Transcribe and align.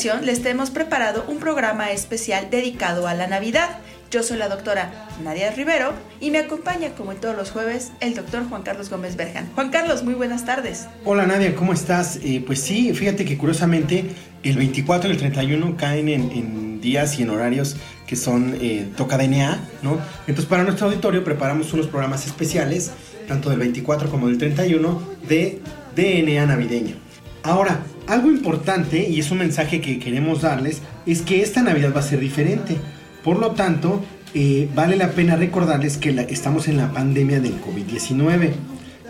Ocasión 0.00 0.24
les 0.24 0.42
hemos 0.46 0.70
preparado 0.70 1.26
un 1.28 1.40
programa 1.40 1.90
especial 1.90 2.48
dedicado 2.50 3.06
a 3.06 3.12
la 3.12 3.26
Navidad. 3.26 3.68
Yo 4.10 4.22
soy 4.22 4.38
la 4.38 4.48
doctora 4.48 5.10
Nadia 5.22 5.50
Rivero 5.50 5.92
y 6.22 6.30
me 6.30 6.38
acompaña, 6.38 6.94
como 6.94 7.12
en 7.12 7.18
todos 7.18 7.36
los 7.36 7.50
jueves, 7.50 7.92
el 8.00 8.14
doctor 8.14 8.48
Juan 8.48 8.62
Carlos 8.62 8.88
Gómez 8.88 9.16
Berjan. 9.16 9.50
Juan 9.54 9.68
Carlos, 9.68 10.02
muy 10.02 10.14
buenas 10.14 10.46
tardes. 10.46 10.86
Hola 11.04 11.26
Nadia, 11.26 11.54
¿cómo 11.54 11.74
estás? 11.74 12.18
Eh, 12.24 12.42
pues 12.46 12.62
sí, 12.62 12.94
fíjate 12.94 13.26
que 13.26 13.36
curiosamente 13.36 14.06
el 14.42 14.56
24 14.56 15.10
y 15.10 15.12
el 15.12 15.18
31 15.18 15.76
caen 15.76 16.08
en, 16.08 16.80
días 16.80 17.18
y 17.18 17.24
en 17.24 17.28
horarios 17.28 17.76
que 18.06 18.16
son 18.16 18.56
eh, 18.58 18.88
toca 18.96 19.18
DNA, 19.18 19.58
¿no? 19.82 19.98
Entonces 20.20 20.46
para 20.46 20.62
nuestro 20.62 20.86
auditorio 20.86 21.22
preparamos 21.22 21.74
unos 21.74 21.88
programas 21.88 22.26
especiales, 22.26 22.90
tanto 23.28 23.50
del 23.50 23.58
24 23.58 24.10
como 24.10 24.28
del 24.28 24.38
31, 24.38 25.02
de 25.28 25.60
DNA 25.94 26.46
navideño. 26.46 26.96
Ahora, 27.42 27.82
algo 28.10 28.30
importante, 28.30 29.08
y 29.08 29.20
es 29.20 29.30
un 29.30 29.38
mensaje 29.38 29.80
que 29.80 29.98
queremos 29.98 30.42
darles, 30.42 30.82
es 31.06 31.22
que 31.22 31.42
esta 31.42 31.62
Navidad 31.62 31.92
va 31.94 32.00
a 32.00 32.04
ser 32.04 32.20
diferente. 32.20 32.76
Por 33.22 33.38
lo 33.38 33.52
tanto, 33.52 34.02
eh, 34.34 34.68
vale 34.74 34.96
la 34.96 35.10
pena 35.10 35.36
recordarles 35.36 35.96
que 35.96 36.10
estamos 36.28 36.68
en 36.68 36.76
la 36.76 36.92
pandemia 36.92 37.40
del 37.40 37.60
COVID-19, 37.60 38.52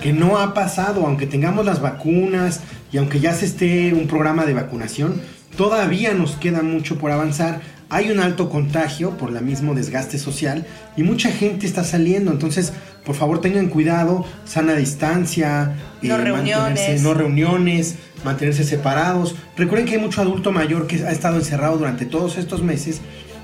que 0.02 0.12
no 0.12 0.38
ha 0.38 0.54
pasado, 0.54 1.06
aunque 1.06 1.26
tengamos 1.26 1.64
las 1.64 1.80
vacunas 1.80 2.60
y 2.92 2.98
aunque 2.98 3.20
ya 3.20 3.32
se 3.32 3.46
esté 3.46 3.94
un 3.94 4.06
programa 4.06 4.44
de 4.44 4.54
vacunación, 4.54 5.20
todavía 5.56 6.14
nos 6.14 6.36
queda 6.36 6.62
mucho 6.62 6.98
por 6.98 7.10
avanzar. 7.10 7.60
Hay 7.88 8.10
un 8.10 8.20
alto 8.20 8.50
contagio 8.50 9.16
por 9.16 9.34
el 9.34 9.42
mismo 9.42 9.74
desgaste 9.74 10.18
social 10.18 10.64
y 10.96 11.02
mucha 11.02 11.30
gente 11.32 11.66
está 11.66 11.82
saliendo. 11.82 12.30
Entonces, 12.30 12.72
por 13.04 13.16
favor, 13.16 13.40
tengan 13.40 13.68
cuidado, 13.68 14.24
sana 14.44 14.74
distancia, 14.74 15.76
no 16.02 16.14
eh, 16.14 16.18
reuniones. 16.18 17.02
no 17.02 17.14
reuniones 17.14 17.96
mantenerse 18.24 18.64
separados. 18.64 19.34
Recuerden 19.56 19.88
que 19.88 19.94
hay 19.96 20.00
mucho 20.00 20.20
adulto 20.20 20.52
mayor 20.52 20.86
que 20.86 21.04
ha 21.04 21.10
estado 21.10 21.36
encerrado 21.36 21.78
durante 21.78 22.06
todos 22.06 22.38
estos 22.38 22.62
meses 22.62 23.00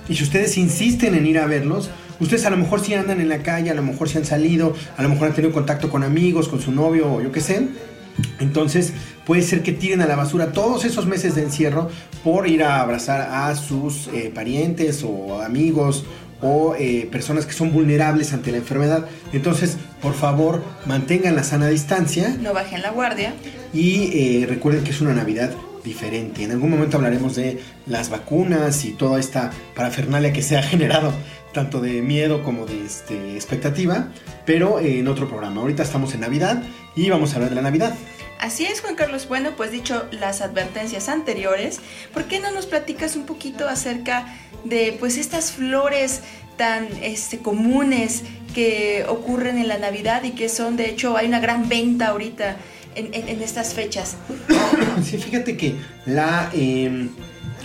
y 0.08 0.14
si 0.14 0.22
ustedes 0.22 0.56
insisten 0.56 1.14
en 1.14 1.26
ir 1.26 1.38
a 1.38 1.46
verlos, 1.46 1.90
ustedes 2.20 2.44
a 2.46 2.50
lo 2.50 2.56
mejor 2.56 2.80
sí 2.80 2.94
andan 2.94 3.20
en 3.20 3.28
la 3.28 3.38
calle, 3.38 3.70
a 3.70 3.74
lo 3.74 3.82
mejor 3.82 4.08
sí 4.08 4.18
han 4.18 4.24
salido, 4.24 4.74
a 4.96 5.02
lo 5.02 5.08
mejor 5.08 5.28
han 5.28 5.34
tenido 5.34 5.52
contacto 5.52 5.90
con 5.90 6.04
amigos, 6.04 6.48
con 6.48 6.60
su 6.60 6.72
novio 6.72 7.12
o 7.12 7.20
yo 7.20 7.32
qué 7.32 7.40
sé. 7.40 7.68
Entonces 8.38 8.92
puede 9.26 9.42
ser 9.42 9.62
que 9.62 9.72
tiren 9.72 10.00
a 10.00 10.06
la 10.06 10.16
basura 10.16 10.52
todos 10.52 10.84
esos 10.84 11.04
meses 11.04 11.34
de 11.34 11.42
encierro 11.42 11.90
por 12.24 12.48
ir 12.48 12.62
a 12.62 12.80
abrazar 12.80 13.20
a 13.20 13.54
sus 13.56 14.08
eh, 14.08 14.30
parientes 14.34 15.04
o 15.04 15.42
amigos 15.42 16.04
o 16.40 16.74
eh, 16.78 17.08
personas 17.10 17.44
que 17.44 17.52
son 17.52 17.72
vulnerables 17.72 18.32
ante 18.32 18.52
la 18.52 18.58
enfermedad. 18.58 19.06
Entonces, 19.32 19.76
por 20.00 20.14
favor, 20.14 20.62
mantengan 20.86 21.34
la 21.34 21.42
sana 21.42 21.68
distancia. 21.68 22.36
No 22.40 22.54
bajen 22.54 22.82
la 22.82 22.90
guardia. 22.90 23.34
Y 23.72 24.42
eh, 24.42 24.46
recuerden 24.46 24.84
que 24.84 24.90
es 24.90 25.00
una 25.00 25.14
Navidad 25.14 25.50
diferente. 25.82 26.44
En 26.44 26.52
algún 26.52 26.70
momento 26.70 26.96
hablaremos 26.96 27.36
de 27.36 27.60
las 27.86 28.10
vacunas 28.10 28.84
y 28.84 28.92
toda 28.92 29.18
esta 29.18 29.50
parafernalia 29.74 30.32
que 30.32 30.42
se 30.42 30.56
ha 30.56 30.62
generado, 30.62 31.12
tanto 31.52 31.80
de 31.80 32.02
miedo 32.02 32.42
como 32.42 32.66
de 32.66 32.84
este, 32.84 33.34
expectativa, 33.34 34.08
pero 34.44 34.78
en 34.78 35.08
otro 35.08 35.28
programa. 35.28 35.62
Ahorita 35.62 35.82
estamos 35.82 36.12
en 36.14 36.20
Navidad 36.20 36.62
y 36.94 37.08
vamos 37.08 37.32
a 37.32 37.36
hablar 37.36 37.50
de 37.50 37.56
la 37.56 37.62
Navidad. 37.62 37.94
Así 38.40 38.64
es, 38.64 38.80
Juan 38.80 38.94
Carlos. 38.94 39.28
Bueno, 39.28 39.52
pues 39.56 39.70
dicho 39.70 40.06
las 40.10 40.40
advertencias 40.40 41.08
anteriores, 41.08 41.80
¿por 42.12 42.24
qué 42.24 42.40
no 42.40 42.50
nos 42.50 42.66
platicas 42.66 43.16
un 43.16 43.26
poquito 43.26 43.68
acerca 43.68 44.26
de 44.64 44.96
pues 44.98 45.16
estas 45.16 45.52
flores 45.52 46.20
tan 46.56 46.88
este, 47.02 47.38
comunes 47.38 48.22
que 48.54 49.04
ocurren 49.08 49.58
en 49.58 49.68
la 49.68 49.78
Navidad 49.78 50.24
y 50.24 50.30
que 50.30 50.48
son, 50.48 50.76
de 50.76 50.88
hecho, 50.88 51.16
hay 51.16 51.26
una 51.26 51.40
gran 51.40 51.68
venta 51.68 52.08
ahorita 52.08 52.56
en, 52.94 53.42
estas 53.42 53.74
fechas. 53.74 54.16
Sí, 55.04 55.18
fíjate 55.18 55.56
que 55.56 55.74
la 56.06 56.50
em, 56.54 57.10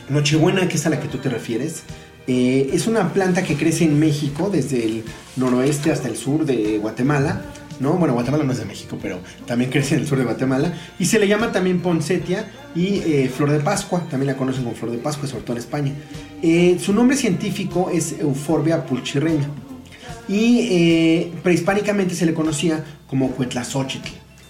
Nochebuena, 0.10 0.68
que 0.68 0.76
es 0.76 0.86
a 0.86 0.90
la 0.90 1.00
que 1.00 1.08
tú 1.08 1.18
te 1.18 1.30
refieres, 1.30 1.84
eh, 2.28 2.70
es 2.74 2.88
una 2.88 3.14
planta 3.14 3.44
que 3.44 3.56
crece 3.56 3.86
en 3.86 3.98
México, 3.98 4.50
desde 4.52 4.84
el 4.84 5.04
noroeste 5.38 5.92
hasta 5.92 6.10
el 6.10 6.18
sur 6.18 6.46
de 6.46 6.78
Guatemala. 6.78 7.42
¿No? 7.82 7.94
Bueno, 7.94 8.14
Guatemala 8.14 8.44
no 8.44 8.52
es 8.52 8.60
de 8.60 8.66
México, 8.66 8.98
pero 9.02 9.20
también 9.46 9.72
crece 9.72 9.96
en 9.96 10.02
el 10.02 10.08
sur 10.08 10.18
de 10.18 10.24
Guatemala. 10.24 10.74
Y 11.00 11.06
se 11.06 11.20
le 11.20 11.28
llama 11.28 11.52
también 11.52 11.82
poncetia 11.82 12.50
y 12.76 13.00
eh, 13.00 13.32
flor 13.36 13.52
de 13.52 13.60
Pascua, 13.60 14.02
también 14.10 14.28
la 14.28 14.38
conocen 14.38 14.64
como 14.64 14.76
flor 14.76 14.92
de 14.92 15.00
Pascua, 15.00 15.28
sobre 15.28 15.44
todo 15.44 15.54
en 15.54 15.60
España. 15.60 15.94
Eh, 16.42 16.78
su 16.80 16.94
nombre 16.94 17.18
científico 17.18 17.90
es 17.92 18.20
Euphorbia 18.20 18.86
pulchirreña. 18.86 19.50
Y 20.28 20.60
eh, 20.72 21.32
prehispánicamente 21.44 22.16
se 22.16 22.26
le 22.26 22.34
conocía 22.34 22.86
como 23.08 23.32
Cuetlazóchitl 23.32 24.10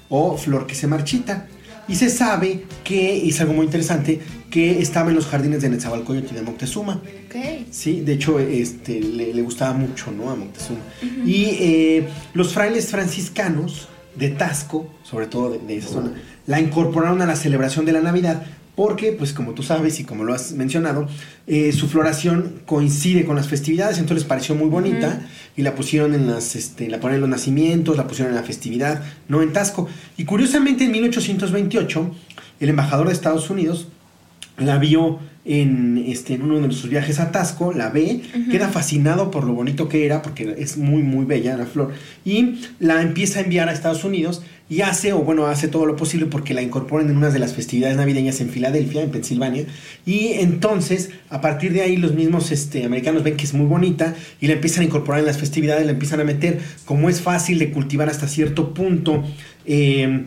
o 0.10 0.38
flor 0.38 0.68
que 0.68 0.76
se 0.76 0.86
marchita. 0.86 1.48
Y 1.92 1.96
se 1.96 2.10
sabe 2.10 2.64
que, 2.86 3.28
es 3.28 3.42
algo 3.42 3.54
muy 3.54 3.66
interesante, 3.66 4.22
que 4.50 4.80
estaba 4.82 5.10
en 5.10 5.16
los 5.18 5.26
jardines 5.26 5.62
de 5.62 5.68
Netzahualcoyotl 5.70 6.34
y 6.34 6.36
de 6.36 6.42
Moctezuma. 6.42 7.02
Sí, 7.70 8.00
de 8.00 8.14
hecho 8.14 8.40
este, 8.40 9.02
le, 9.02 9.42
gustaba 9.42 9.74
mucho 9.74 10.10
¿no? 10.10 10.30
a 10.30 10.36
Moctezuma. 10.38 10.80
Y 11.26 11.44
eh, 11.60 12.08
los 12.34 12.54
frailes 12.54 12.88
franciscanos 12.88 13.90
de 14.16 14.30
Tasco, 14.30 14.90
sobre 15.04 15.28
todo 15.28 15.60
de, 15.60 15.78
esa 15.78 15.90
zona, 15.90 16.14
la 16.48 16.62
incorporaron 16.62 17.22
a 17.22 17.26
la 17.26 17.36
celebración 17.36 17.84
de 17.84 17.92
la 17.92 18.00
Navidad 18.00 18.42
porque, 18.82 19.12
pues 19.12 19.32
como 19.32 19.54
tú 19.54 19.62
sabes 19.62 20.00
y 20.00 20.06
como 20.06 20.24
lo 20.24 20.34
has 20.34 20.54
mencionado, 20.54 21.08
eh, 21.46 21.72
su 21.72 21.88
floración 21.88 22.62
coincide 22.66 23.26
con 23.26 23.36
las 23.36 23.48
festividades, 23.48 24.00
entonces 24.00 24.26
pareció 24.26 24.56
muy 24.56 24.70
bonita 24.70 25.22
y 25.56 25.62
la 25.62 25.76
pusieron 25.76 26.16
en 26.16 26.26
las, 26.26 26.56
este, 26.56 26.90
la 26.90 27.00
ponen 27.00 27.18
en 27.18 27.22
los 27.22 27.30
nacimientos, 27.30 27.96
la 27.96 28.08
pusieron 28.08 28.34
en 28.34 28.42
la 28.42 28.44
festividad, 28.44 29.04
no 29.28 29.44
en 29.44 29.54
Tasco. 29.54 29.88
Y 30.18 30.26
curiosamente 30.26 30.86
en 30.86 30.94
1828, 30.94 32.12
el 32.60 32.70
embajador 32.70 33.06
de 33.06 33.14
Estados 33.14 33.52
Unidos 33.52 33.88
la 34.62 34.78
vio 34.78 35.20
en, 35.44 36.04
este, 36.08 36.36
en 36.36 36.44
uno 36.44 36.66
de 36.66 36.74
sus 36.74 36.90
viajes 36.90 37.20
a 37.20 37.32
Tasco, 37.32 37.74
la 37.74 37.90
ve, 37.90 38.22
queda 38.52 38.70
fascinado 38.70 39.32
por 39.32 39.44
lo 39.44 39.54
bonito 39.54 39.90
que 39.90 40.06
era, 40.06 40.22
porque 40.22 40.56
es 40.58 40.78
muy, 40.78 41.02
muy 41.02 41.26
bella 41.26 41.58
la 41.58 41.66
flor, 41.66 41.94
y 42.24 42.62
la 42.80 43.02
empieza 43.02 43.40
a 43.40 43.44
enviar 43.44 43.68
a 43.68 43.74
Estados 43.74 44.04
Unidos 44.04 44.44
y 44.70 44.82
hace, 44.82 45.12
o 45.14 45.20
bueno, 45.20 45.48
hace 45.48 45.68
todo 45.68 45.86
lo 45.86 45.96
posible 45.96 46.28
porque 46.28 46.54
la 46.54 46.62
incorporen 46.62 47.10
en 47.10 47.18
una 47.18 47.30
de 47.30 47.40
las 47.40 47.54
festividades 47.54 47.98
navideñas 47.98 48.40
en 48.40 48.50
Filadelfia, 48.50 49.02
en 49.02 49.10
Pensilvania, 49.10 49.66
y 50.06 50.34
entonces, 50.34 51.10
a 51.30 51.42
partir 51.42 51.74
de 51.74 51.82
ahí, 51.82 51.98
los 51.98 52.14
mismos 52.14 52.52
este, 52.52 52.86
americanos 52.86 53.24
ven 53.24 53.36
que 53.36 53.46
es 53.46 53.54
muy 53.54 53.66
bonita 53.66 54.14
y 54.40 54.48
la 54.48 54.54
empiezan 54.54 54.84
a 54.84 54.86
incorporar 54.86 55.22
en 55.22 55.26
las 55.26 55.40
festividades, 55.40 55.86
la 55.86 55.92
empiezan 55.92 56.20
a 56.20 56.24
meter, 56.24 56.60
como 56.86 57.10
es 57.10 57.20
fácil 57.20 57.58
de 57.58 57.72
cultivar 57.72 58.10
hasta 58.10 58.28
cierto 58.28 58.74
punto, 58.74 59.24
eh, 59.66 60.26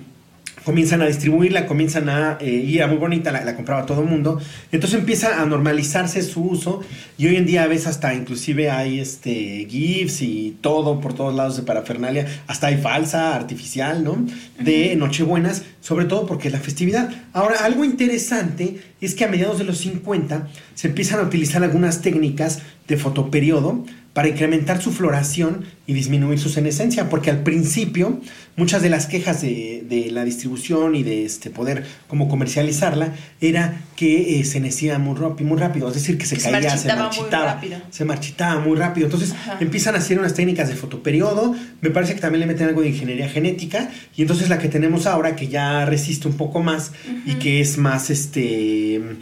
comienzan 0.65 1.03
a 1.03 1.07
distribuirla, 1.07 1.67
comienzan 1.67 2.09
a 2.09 2.39
eh, 2.41 2.51
ir 2.51 2.83
a 2.83 2.87
muy 2.87 2.97
bonita, 2.97 3.31
la, 3.31 3.55
compraba 3.55 3.87
todo 3.87 4.01
el 4.03 4.09
mundo. 4.09 4.41
Entonces 4.73 4.99
empieza 4.99 5.41
a 5.41 5.47
normalizarse 5.47 6.23
su 6.23 6.43
uso 6.43 6.81
y 7.19 7.27
hoy 7.27 7.37
en 7.37 7.47
día 7.47 7.67
ves 7.67 7.87
hasta 7.87 8.15
inclusive 8.15 8.71
hay 8.71 9.01
este 9.01 9.67
GIFs 9.69 10.23
y 10.23 10.57
todo 10.61 11.01
por 11.01 11.15
todos 11.15 11.35
lados 11.35 11.57
de 11.57 11.63
parafernalia, 11.63 12.27
hasta 12.47 12.69
hay 12.69 12.79
falsa, 12.79 13.35
artificial, 13.35 14.03
¿no? 14.03 14.25
De 14.59 14.97
Nochebuenas, 14.97 15.65
sobre 15.81 16.07
todo 16.07 16.27
porque 16.27 16.49
es 16.49 16.55
la 16.55 16.61
festividad. 16.61 17.11
Ahora, 17.33 17.65
algo 17.65 17.85
interesante 17.85 18.81
es 19.05 19.15
que 19.15 19.25
a 19.25 19.29
mediados 19.29 19.59
de 19.59 19.65
los 19.65 19.79
50 19.79 20.49
se 20.75 20.89
empiezan 20.89 21.21
a 21.21 21.23
utilizar 21.23 21.63
algunas 21.63 22.03
técnicas 22.03 22.63
de 22.89 22.97
fotoperiodo 22.97 23.85
para 24.15 24.29
incrementar 24.29 24.81
su 24.81 24.93
floración 24.93 25.65
y 25.87 25.93
disminuir 25.93 26.39
su 26.39 26.49
senescencia, 26.49 27.11
porque 27.11 27.31
al 27.31 27.43
principio 27.43 28.21
muchas 28.57 28.81
de 28.81 28.89
las 28.89 29.07
quejas 29.07 29.43
de, 29.43 30.09
la 30.13 30.25
distribución 30.25 30.95
y 30.95 31.03
de 31.03 31.25
este 31.25 31.51
poder 31.51 31.85
como 32.07 32.29
comercializarla 32.29 33.13
era 33.41 33.81
que 33.97 34.39
eh, 34.39 34.45
se 34.45 34.61
necía 34.61 34.99
muy 34.99 35.17
rápido, 35.17 35.49
muy 35.49 35.59
rápido, 35.59 35.89
es 35.89 35.95
decir, 35.95 36.17
que 36.17 36.27
se, 36.27 36.37
caía, 36.39 36.77
se 36.77 36.95
marchitaba, 36.95 37.61
se 37.91 38.05
marchitaba 38.05 38.61
muy 38.61 38.77
rápido. 38.77 39.07
Entonces 39.07 39.35
empiezan 39.59 39.97
a 39.97 39.99
hacer 39.99 40.19
unas 40.19 40.35
técnicas 40.35 40.69
de 40.69 40.77
fotoperiodo, 40.77 41.55
me 41.81 41.91
parece 41.91 42.15
que 42.15 42.21
también 42.21 42.41
le 42.41 42.47
meten 42.47 42.69
algo 42.69 42.83
de 42.83 42.91
ingeniería 42.91 43.29
genética, 43.29 43.91
y 44.17 44.23
entonces 44.23 44.49
la 44.49 44.59
que 44.59 44.69
tenemos 44.69 45.07
ahora, 45.07 45.35
que 45.35 45.49
ya 45.49 45.85
resiste 45.87 46.29
un 46.29 46.37
poco 46.37 46.63
más 46.63 46.93
y 47.27 47.35
que 47.35 47.61
es 47.61 47.79
más 47.79 48.11
este 48.11 48.94
este, 48.97 49.17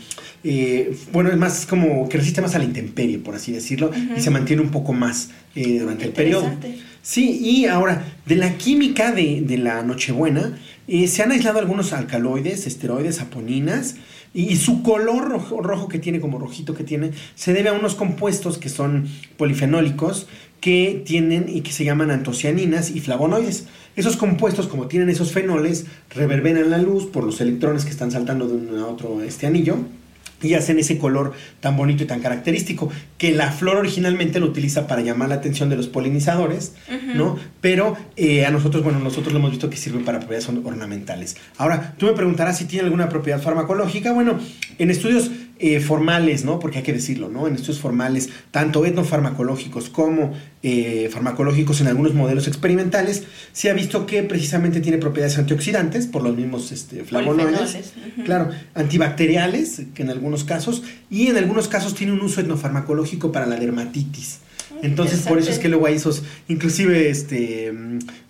eh, 0.45 0.97
bueno, 1.13 1.31
es 1.31 1.37
más 1.37 1.67
como 1.67 2.09
que 2.09 2.19
resiste 2.19 2.41
más 2.41 2.55
a 2.55 2.59
la 2.59 2.65
intemperie, 2.65 3.19
por 3.19 3.35
así 3.35 3.53
decirlo, 3.53 3.91
y 4.17 4.21
se 4.21 4.31
mantiene 4.31 4.63
un 4.63 4.71
poco 4.71 4.93
más 4.93 5.31
eh, 5.55 5.79
durante 5.81 6.05
el 6.05 6.13
periodo. 6.13 6.51
Sí, 7.03 7.39
y 7.43 7.67
ahora, 7.67 8.05
de 8.27 8.37
la 8.37 8.57
química 8.57 9.13
de, 9.13 9.43
de 9.45 9.59
la 9.59 9.83
Nochebuena, 9.83 10.57
eh, 10.87 11.09
se 11.09 11.23
han 11.23 11.33
aislado 11.33 11.59
algunos 11.59 11.93
alcaloides, 11.93 12.67
esteroides, 12.67 13.21
aponinas, 13.21 13.97
y, 14.35 14.57
su 14.57 14.83
color 14.83 15.29
rojo, 15.29 15.61
rojo, 15.61 15.89
que 15.89 15.99
tiene, 15.99 16.21
como 16.21 16.39
rojito 16.39 16.75
que 16.75 16.85
tiene, 16.85 17.11
se 17.35 17.53
debe 17.53 17.69
a 17.69 17.75
unos 17.75 17.95
compuestos 17.95 18.59
que 18.59 18.69
son 18.69 19.09
polifenólicos, 19.37 20.27
que 20.61 21.03
tienen 21.05 21.47
y 21.49 21.63
que 21.63 21.73
se 21.73 21.85
llaman 21.85 22.11
antocianinas 22.11 22.91
y 22.91 23.01
flavonoides. 23.01 23.67
Esos 23.97 24.17
compuestos, 24.17 24.69
como 24.69 24.87
tienen 24.87 25.11
esos 25.11 25.33
fenoles, 25.33 25.87
reverberan 26.11 26.71
la 26.71 26.79
luz 26.79 27.07
por 27.07 27.25
los 27.25 27.41
electrones 27.41 27.85
que 27.85 27.91
están 27.91 28.11
saltando 28.11 28.49
de 28.49 28.55
un 28.55 28.79
a 28.79 28.87
otro 28.87 29.23
este 29.23 29.47
anillo 29.47 29.79
y 30.43 30.55
hacen 30.55 30.79
ese 30.79 30.99
color 30.99 31.33
tan 31.61 31.77
bonito 31.77 32.05
y 32.05 32.07
tan 32.07 32.21
característico 32.21 32.91
que 33.19 33.33
la 33.33 33.51
flor 33.53 33.77
originalmente 33.77 34.41
lo 34.41 34.47
utiliza 34.47 34.87
para 34.87 35.03
llamar 35.03 35.29
la 35.29 35.37
atención 35.37 35.69
de 35.69 35.77
los 35.77 35.89
polinizadores, 35.89 36.75
¿no? 37.15 37.39
Pero 37.61 37.97
eh, 38.17 38.45
a 38.45 38.51
nosotros, 38.51 38.83
bueno, 38.83 38.99
nosotros 38.99 39.33
lo 39.33 39.39
hemos 39.39 39.51
visto 39.51 39.71
que 39.71 39.77
sirven 39.77 40.05
para 40.05 40.19
propiedades 40.19 40.49
ornamentales. 40.49 41.37
Ahora, 41.57 41.95
tú 41.99 42.07
me 42.07 42.13
preguntarás 42.13 42.59
si 42.59 42.65
tiene 42.65 42.85
alguna 42.85 43.09
propiedad 43.09 43.41
farmacológica. 43.41 44.13
Bueno, 44.13 44.39
en 44.79 44.91
estudios 44.91 45.31
eh, 45.65 45.79
formales, 45.79 46.45
¿no? 46.45 46.59
Porque 46.59 46.79
hay 46.79 46.83
que 46.83 46.93
decirlo, 46.93 47.29
¿no? 47.29 47.47
En 47.47 47.55
estudios 47.55 47.79
formales, 47.79 48.31
tanto 48.51 48.85
etnofarmacológicos 48.85 49.91
como 49.91 50.33
eh, 50.65 51.09
farmacológicos 51.13 51.81
en 51.81 51.87
algunos 51.87 52.15
modelos 52.15 52.49
experimentales, 52.49 53.23
se 53.53 53.71
ha 53.71 53.73
visto 53.73 54.05
que 54.05 54.25
precisamente 54.25 54.81
tiene 54.81 54.99
propiedades 54.99 55.39
antioxidantes 55.39 56.09
por 56.09 56.25
los 56.25 56.37
mismos 56.37 56.73
este, 56.73 57.05
flavonoides, 57.05 57.93
claro, 58.25 58.51
antibacteriales, 58.75 59.83
que 59.95 60.03
en 60.03 60.11
algunos 60.11 60.43
casos, 60.43 60.83
y 61.09 61.29
en 61.29 61.37
algunos 61.37 61.69
casos 61.69 61.95
tiene 61.95 62.13
un 62.13 62.23
uso 62.23 62.41
etnofarmacológico 62.41 63.31
para 63.31 63.47
la 63.47 63.55
dermatitis. 63.55 64.41
Entonces, 64.83 65.21
por 65.21 65.39
eso 65.39 65.51
es 65.51 65.59
que 65.59 65.69
luego 65.69 65.87
hay 65.87 65.95
esos, 65.95 66.23
inclusive, 66.49 67.09
este, 67.09 67.73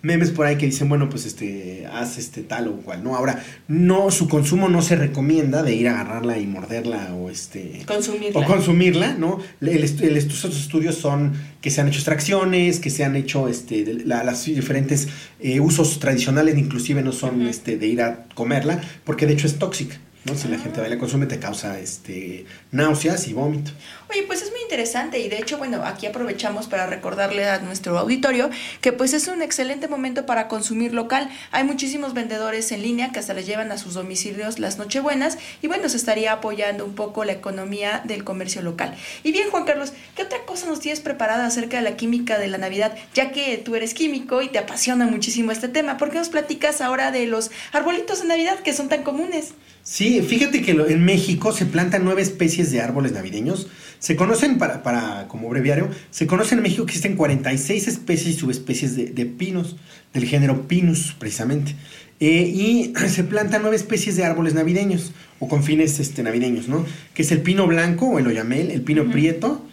memes 0.01 0.31
por 0.31 0.45
ahí 0.45 0.57
que 0.57 0.65
dicen, 0.65 0.89
bueno, 0.89 1.09
pues, 1.09 1.25
este, 1.25 1.87
haz 1.91 2.17
este 2.17 2.43
tal 2.43 2.67
o 2.67 2.77
cual, 2.77 3.03
¿no? 3.03 3.15
Ahora, 3.15 3.43
no, 3.67 4.11
su 4.11 4.27
consumo 4.27 4.69
no 4.69 4.81
se 4.81 4.95
recomienda 4.95 5.63
de 5.63 5.75
ir 5.75 5.87
a 5.87 6.01
agarrarla 6.01 6.37
y 6.37 6.45
morderla 6.45 7.13
o, 7.15 7.29
este... 7.29 7.83
Consumirla. 7.85 8.39
O 8.39 8.45
consumirla, 8.45 9.13
¿no? 9.13 9.39
El, 9.61 9.83
estos 9.83 10.45
estudios 10.45 10.95
son 10.95 11.33
que 11.61 11.71
se 11.71 11.81
han 11.81 11.87
hecho 11.87 11.99
extracciones, 11.99 12.79
que 12.79 12.89
se 12.89 13.03
han 13.03 13.15
hecho, 13.15 13.47
este, 13.47 13.85
las 14.05 14.45
diferentes 14.45 15.07
eh, 15.39 15.59
usos 15.59 15.99
tradicionales, 15.99 16.57
inclusive 16.57 17.01
no 17.01 17.11
son, 17.13 17.43
este, 17.43 17.77
de 17.77 17.87
ir 17.87 18.01
a 18.01 18.25
comerla, 18.35 18.81
porque 19.05 19.25
de 19.25 19.33
hecho 19.33 19.47
es 19.47 19.57
tóxica. 19.57 19.97
¿No? 20.25 20.35
Si 20.35 20.47
la 20.47 20.57
gente 20.57 20.79
va 20.79 20.87
y 20.87 20.89
la 20.89 20.97
consume, 20.97 21.25
te 21.25 21.39
causa 21.39 21.79
este, 21.79 22.45
náuseas 22.71 23.27
y 23.27 23.33
vómito. 23.33 23.71
Oye, 24.09 24.23
pues 24.23 24.41
es 24.41 24.51
muy 24.51 24.61
interesante 24.61 25.19
y 25.19 25.27
de 25.27 25.39
hecho, 25.39 25.57
bueno, 25.57 25.83
aquí 25.83 26.05
aprovechamos 26.05 26.67
para 26.67 26.87
recordarle 26.87 27.49
a 27.49 27.59
nuestro 27.59 27.97
auditorio 27.97 28.49
que 28.81 28.93
pues 28.93 29.13
es 29.13 29.27
un 29.27 29.41
excelente 29.41 29.87
momento 29.87 30.25
para 30.25 30.47
consumir 30.47 30.93
local. 30.93 31.29
Hay 31.51 31.63
muchísimos 31.63 32.13
vendedores 32.13 32.71
en 32.71 32.81
línea 32.81 33.11
que 33.11 33.19
hasta 33.19 33.33
les 33.33 33.45
llevan 33.45 33.71
a 33.71 33.77
sus 33.77 33.95
domicilios 33.95 34.59
las 34.59 34.77
Nochebuenas 34.77 35.37
y 35.61 35.67
bueno, 35.67 35.89
se 35.89 35.97
estaría 35.97 36.31
apoyando 36.31 36.85
un 36.85 36.95
poco 36.95 37.25
la 37.25 37.33
economía 37.33 38.01
del 38.05 38.23
comercio 38.23 38.61
local. 38.61 38.95
Y 39.23 39.31
bien, 39.31 39.49
Juan 39.49 39.65
Carlos, 39.65 39.93
¿qué 40.15 40.23
otra 40.23 40.39
cosa 40.45 40.67
nos 40.67 40.79
tienes 40.79 41.01
preparada 41.01 41.45
acerca 41.45 41.77
de 41.77 41.83
la 41.83 41.97
química 41.97 42.37
de 42.37 42.47
la 42.47 42.57
Navidad? 42.57 42.95
Ya 43.13 43.31
que 43.31 43.57
tú 43.57 43.75
eres 43.75 43.93
químico 43.93 44.41
y 44.41 44.49
te 44.49 44.59
apasiona 44.59 45.05
muchísimo 45.05 45.51
este 45.51 45.67
tema, 45.67 45.97
¿por 45.97 46.11
qué 46.11 46.17
nos 46.17 46.29
platicas 46.29 46.81
ahora 46.81 47.11
de 47.11 47.25
los 47.27 47.51
arbolitos 47.71 48.21
de 48.21 48.27
Navidad 48.27 48.59
que 48.59 48.73
son 48.73 48.89
tan 48.89 49.03
comunes? 49.03 49.53
Sí, 49.83 50.21
fíjate 50.21 50.61
que 50.61 50.71
en 50.71 51.03
México 51.03 51.51
se 51.51 51.65
plantan 51.65 52.05
nueve 52.05 52.21
especies 52.21 52.71
de 52.71 52.79
árboles 52.79 53.11
navideños. 53.11 53.67
Se 53.99 54.15
conocen, 54.15 54.57
para, 54.57 54.81
para 54.81 55.27
como 55.27 55.49
breviario, 55.49 55.89
se 56.09 56.25
conocen 56.25 56.59
en 56.59 56.63
México 56.63 56.85
que 56.85 56.91
existen 56.91 57.17
46 57.17 57.89
especies 57.89 58.35
y 58.35 58.39
subespecies 58.39 58.95
de, 58.95 59.25
pinos, 59.25 59.75
del 60.13 60.25
género 60.25 60.69
Pinus, 60.69 61.13
precisamente. 61.19 61.75
Eh, 62.21 62.49
y 62.55 62.93
se 63.09 63.25
plantan 63.25 63.61
nueve 63.61 63.75
especies 63.75 64.15
de 64.15 64.23
árboles 64.23 64.53
navideños, 64.53 65.11
o 65.39 65.49
con 65.49 65.63
fines 65.63 65.99
este, 65.99 66.23
navideños, 66.23 66.69
¿no? 66.69 66.85
Que 67.13 67.23
es 67.23 67.31
el 67.33 67.41
pino 67.41 67.67
blanco, 67.67 68.07
o 68.07 68.19
el 68.19 68.27
oyamel, 68.27 68.71
el 68.71 68.83
pino 68.83 69.11
prieto, 69.11 69.65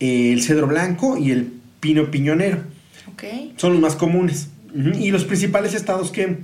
eh, 0.00 0.32
el 0.32 0.42
cedro 0.42 0.66
blanco 0.66 1.18
y 1.18 1.30
el 1.30 1.52
pino 1.80 2.10
piñonero. 2.10 2.62
Okay. 3.12 3.52
Son 3.58 3.72
los 3.72 3.80
más 3.82 3.96
comunes. 3.96 4.48
Y 4.98 5.10
los 5.10 5.24
principales 5.24 5.74
estados 5.74 6.10
que 6.10 6.38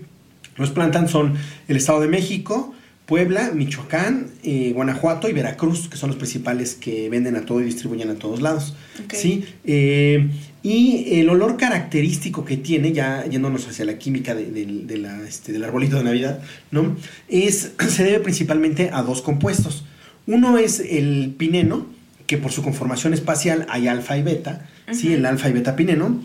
los 0.57 0.71
plantan 0.71 1.09
son 1.09 1.35
el 1.69 1.77
Estado 1.77 2.01
de 2.01 2.09
México, 2.09 2.75
Puebla, 3.07 3.51
Michoacán, 3.53 4.29
eh, 4.43 4.73
Guanajuato 4.75 5.29
y 5.29 5.35
Veracruz, 5.35 5.89
que 5.89 5.99
son 5.99 6.09
los 6.09 6.17
principales 6.17 6.75
que 6.75 7.11
venden 7.11 7.37
a 7.37 7.45
todo 7.45 7.61
y 7.61 7.65
distribuyen 7.65 8.09
a 8.09 8.15
todos 8.15 8.41
lados. 8.41 8.75
¿sí? 9.13 9.45
Eh, 9.65 10.31
y 10.63 11.21
el 11.21 11.29
olor 11.29 11.59
característico 11.59 12.47
que 12.47 12.57
tiene, 12.57 12.93
ya 12.93 13.27
yéndonos 13.27 13.69
hacia 13.69 13.85
la 13.85 13.99
química 13.99 14.33
este, 14.33 15.53
del 15.53 15.65
arbolito 15.65 15.99
de 15.99 16.05
Navidad, 16.05 16.41
¿no? 16.71 16.97
es, 17.29 17.73
se 17.89 18.05
debe 18.05 18.21
principalmente 18.21 18.89
a 18.91 19.03
dos 19.03 19.21
compuestos. 19.21 19.85
Uno 20.27 20.57
es 20.57 20.81
el 20.81 21.35
pineno, 21.37 21.87
que 22.27 22.39
por 22.39 22.53
su 22.53 22.63
conformación 22.63 23.13
espacial 23.13 23.67
hay 23.69 23.87
alfa 23.87 24.17
y 24.17 24.23
beta, 24.23 24.67
¿sí? 24.93 25.13
el 25.13 25.27
alfa 25.27 25.51
y 25.51 25.53
beta 25.53 25.77
pineno, 25.77 26.23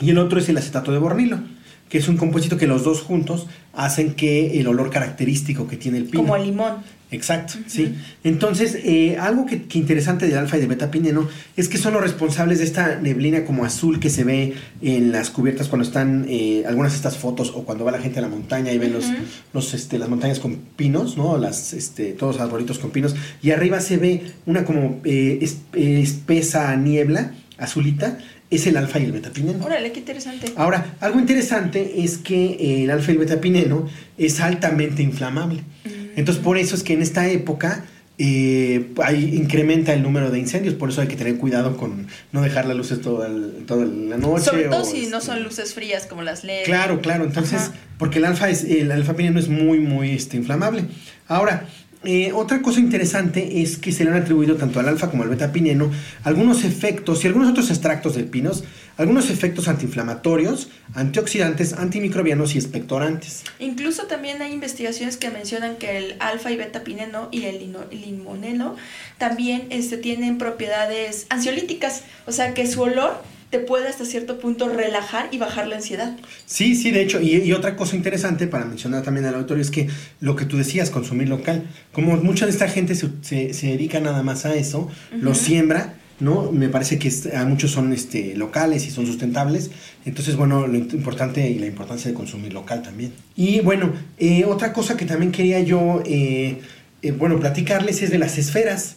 y 0.00 0.08
el 0.08 0.16
otro 0.16 0.38
es 0.38 0.48
el 0.48 0.56
acetato 0.56 0.92
de 0.92 0.98
bornilo 0.98 1.40
que 1.88 1.98
es 1.98 2.08
un 2.08 2.16
compuesto 2.16 2.56
que 2.56 2.66
los 2.66 2.84
dos 2.84 3.02
juntos 3.02 3.46
hacen 3.72 4.14
que 4.14 4.58
el 4.58 4.66
olor 4.66 4.90
característico 4.90 5.68
que 5.68 5.76
tiene 5.76 5.98
el 5.98 6.04
pino. 6.04 6.22
Como 6.22 6.36
limón. 6.38 6.96
Exacto, 7.12 7.54
sí. 7.68 7.94
Entonces, 8.24 8.76
eh, 8.82 9.16
algo 9.20 9.46
que, 9.46 9.64
interesante 9.74 10.26
del 10.26 10.38
alfa 10.38 10.56
y 10.56 10.60
de 10.60 10.66
beta 10.66 10.90
pineno 10.90 11.28
es 11.56 11.68
que 11.68 11.78
son 11.78 11.92
los 11.92 12.02
responsables 12.02 12.58
de 12.58 12.64
esta 12.64 12.96
neblina 13.00 13.44
como 13.44 13.64
azul 13.64 14.00
que 14.00 14.10
se 14.10 14.24
ve 14.24 14.54
en 14.82 15.12
las 15.12 15.30
cubiertas 15.30 15.68
cuando 15.68 15.86
están 15.86 16.26
eh, 16.28 16.64
algunas 16.66 16.92
de 16.92 16.96
estas 16.96 17.16
fotos 17.16 17.52
o 17.54 17.62
cuando 17.62 17.84
va 17.84 17.92
la 17.92 18.00
gente 18.00 18.18
a 18.18 18.22
la 18.22 18.28
montaña 18.28 18.72
y 18.72 18.78
ven 18.78 18.92
los, 18.92 19.04
los, 19.52 19.72
este, 19.72 20.00
las 20.00 20.08
montañas 20.08 20.40
con 20.40 20.56
pinos, 20.56 21.16
¿no? 21.16 21.38
Las, 21.38 21.74
este, 21.74 22.12
todos 22.12 22.36
los 22.36 22.42
arbolitos 22.42 22.80
con 22.80 22.90
pinos. 22.90 23.14
Y 23.40 23.52
arriba 23.52 23.80
se 23.80 23.98
ve 23.98 24.32
una 24.44 24.64
como 24.64 25.00
eh, 25.04 25.48
espesa 25.74 26.74
niebla 26.74 27.34
azulita 27.58 28.18
es 28.50 28.66
el 28.66 28.76
alfa 28.76 28.98
y 28.98 29.04
el 29.04 29.12
betapineno. 29.12 29.64
Órale, 29.64 29.92
qué 29.92 30.00
interesante. 30.00 30.52
Ahora, 30.56 30.96
algo 31.00 31.18
interesante 31.18 32.04
es 32.04 32.18
que 32.18 32.82
el 32.84 32.90
alfa 32.90 33.10
y 33.10 33.14
el 33.14 33.18
betapineno 33.18 33.88
es 34.18 34.40
altamente 34.40 35.02
inflamable. 35.02 35.62
Mm. 35.84 36.18
Entonces, 36.18 36.42
por 36.42 36.58
eso 36.58 36.76
es 36.76 36.82
que 36.82 36.92
en 36.92 37.02
esta 37.02 37.28
época 37.28 37.84
eh, 38.18 38.92
incrementa 39.32 39.92
el 39.92 40.02
número 40.02 40.30
de 40.30 40.38
incendios, 40.38 40.74
por 40.74 40.88
eso 40.88 41.02
hay 41.02 41.08
que 41.08 41.16
tener 41.16 41.36
cuidado 41.36 41.76
con 41.76 42.06
no 42.32 42.40
dejar 42.40 42.64
las 42.64 42.76
luces 42.76 43.02
toda, 43.02 43.28
la 43.28 44.16
noche. 44.16 44.44
Sobre 44.44 44.64
todo 44.64 44.84
si 44.84 45.06
no 45.08 45.18
este, 45.18 45.32
son 45.32 45.42
luces 45.42 45.74
frías 45.74 46.06
como 46.06 46.22
las 46.22 46.42
LED. 46.42 46.64
Claro, 46.64 47.00
claro, 47.02 47.24
entonces, 47.24 47.72
porque 47.98 48.18
el 48.18 48.24
alfa 48.24 48.48
es, 48.48 48.64
el 48.64 48.90
alfa 48.90 49.14
pineno 49.14 49.38
es 49.38 49.48
muy, 49.48 49.80
muy 49.80 50.12
este, 50.12 50.38
inflamable. 50.38 50.86
Ahora, 51.28 51.66
eh, 52.06 52.32
otra 52.32 52.62
cosa 52.62 52.78
interesante 52.78 53.62
es 53.62 53.78
que 53.78 53.90
se 53.90 54.04
le 54.04 54.10
han 54.10 54.16
atribuido 54.16 54.56
tanto 54.56 54.78
al 54.78 54.88
alfa 54.88 55.10
como 55.10 55.24
al 55.24 55.28
beta 55.28 55.50
pineno 55.50 55.90
algunos 56.22 56.64
efectos 56.64 57.24
y 57.24 57.26
algunos 57.26 57.50
otros 57.50 57.68
extractos 57.70 58.14
del 58.14 58.26
pinos, 58.26 58.62
algunos 58.96 59.28
efectos 59.28 59.66
antiinflamatorios, 59.66 60.68
antioxidantes, 60.94 61.72
antimicrobianos 61.72 62.54
y 62.54 62.58
expectorantes. 62.58 63.42
Incluso 63.58 64.04
también 64.04 64.40
hay 64.40 64.52
investigaciones 64.52 65.16
que 65.16 65.30
mencionan 65.30 65.76
que 65.76 65.98
el 65.98 66.16
alfa 66.20 66.52
y 66.52 66.56
beta 66.56 66.84
pineno 66.84 67.28
y 67.32 67.44
el 67.44 67.58
limoneno 67.90 68.76
también 69.18 69.66
este, 69.70 69.96
tienen 69.96 70.38
propiedades 70.38 71.26
ansiolíticas, 71.28 72.04
o 72.26 72.32
sea 72.32 72.54
que 72.54 72.66
su 72.66 72.82
olor 72.82 73.20
te 73.56 73.64
puede 73.64 73.88
hasta 73.88 74.04
cierto 74.04 74.38
punto 74.38 74.68
relajar 74.68 75.28
y 75.32 75.38
bajar 75.38 75.66
la 75.66 75.76
ansiedad. 75.76 76.16
Sí, 76.44 76.74
sí, 76.74 76.90
de 76.90 77.02
hecho, 77.02 77.20
y, 77.20 77.52
otra 77.52 77.74
cosa 77.76 77.96
interesante 77.96 78.46
para 78.46 78.64
mencionar 78.66 79.02
también 79.02 79.26
al 79.26 79.34
auditorio 79.34 79.62
es 79.62 79.70
que 79.70 79.88
lo 80.20 80.36
que 80.36 80.44
tú 80.44 80.58
decías, 80.58 80.90
consumir 80.90 81.28
local, 81.28 81.64
como 81.92 82.16
mucha 82.16 82.44
de 82.44 82.52
esta 82.52 82.68
gente 82.68 82.94
se, 82.94 83.54
se, 83.54 83.66
dedica 83.66 84.00
nada 84.00 84.22
más 84.22 84.44
a 84.44 84.54
eso, 84.54 84.90
lo 85.12 85.34
siembra, 85.34 85.94
¿no? 86.20 86.52
Me 86.52 86.68
parece 86.68 86.98
que 86.98 87.10
a 87.34 87.44
muchos 87.44 87.70
son 87.70 87.92
este, 87.92 88.36
locales 88.36 88.86
y 88.86 88.90
son 88.90 89.06
sustentables, 89.06 89.70
entonces, 90.04 90.36
bueno, 90.36 90.66
lo 90.66 90.76
importante 90.76 91.48
y 91.48 91.58
la 91.58 91.66
importancia 91.66 92.10
de 92.10 92.14
consumir 92.14 92.52
local 92.52 92.82
también. 92.82 93.12
Y 93.36 93.60
bueno, 93.60 93.92
eh, 94.18 94.44
otra 94.44 94.74
cosa 94.74 94.96
que 94.96 95.06
también 95.06 95.32
quería 95.32 95.60
yo, 95.60 96.02
eh, 96.04 96.60
eh, 97.00 97.10
bueno, 97.12 97.40
platicarles 97.40 98.02
es 98.02 98.10
de 98.10 98.18
las 98.18 98.36
esferas. 98.36 98.96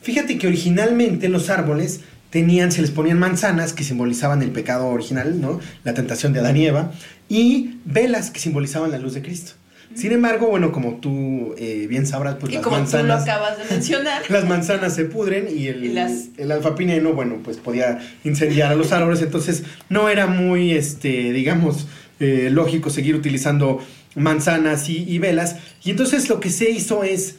Fíjate 0.00 0.38
que 0.38 0.46
originalmente 0.46 1.28
los 1.28 1.50
árboles 1.50 2.00
tenían, 2.30 2.72
se 2.72 2.80
les 2.82 2.90
ponían 2.90 3.18
manzanas 3.18 3.72
que 3.72 3.84
simbolizaban 3.84 4.42
el 4.42 4.50
pecado 4.50 4.88
original, 4.88 5.40
¿no? 5.40 5.60
La 5.84 5.94
tentación 5.94 6.32
de 6.32 6.40
Adán 6.40 6.56
y 6.56 6.66
Eva, 6.66 6.92
y 7.28 7.78
velas 7.84 8.30
que 8.30 8.40
simbolizaban 8.40 8.90
la 8.90 8.98
luz 8.98 9.14
de 9.14 9.22
Cristo. 9.22 9.52
Sin 9.94 10.12
embargo, 10.12 10.48
bueno, 10.48 10.70
como 10.70 10.96
tú 10.96 11.54
eh, 11.56 11.86
bien 11.88 12.06
sabrás, 12.06 12.36
pues 12.38 12.52
las 12.52 12.64
manzanas. 12.64 13.24
Tú 13.24 13.26
lo 13.26 13.32
acabas 13.32 13.58
de 13.58 13.74
mencionar. 13.74 14.22
las 14.30 14.44
manzanas 14.46 14.94
se 14.94 15.06
pudren 15.06 15.48
y 15.54 15.68
el, 15.68 15.96
el 16.36 16.52
alfa 16.52 16.74
pineno, 16.74 17.14
bueno, 17.14 17.38
pues 17.42 17.56
podía 17.56 17.98
incendiar 18.22 18.70
a 18.70 18.74
los 18.74 18.92
árboles. 18.92 19.22
Entonces, 19.22 19.64
no 19.88 20.10
era 20.10 20.26
muy, 20.26 20.72
este, 20.72 21.32
digamos, 21.32 21.86
eh, 22.20 22.50
lógico 22.52 22.90
seguir 22.90 23.16
utilizando 23.16 23.80
manzanas 24.14 24.88
y, 24.90 25.04
y, 25.08 25.18
velas. 25.18 25.56
Y 25.82 25.90
entonces 25.90 26.28
lo 26.28 26.38
que 26.38 26.50
se 26.50 26.70
hizo 26.70 27.02
es 27.02 27.36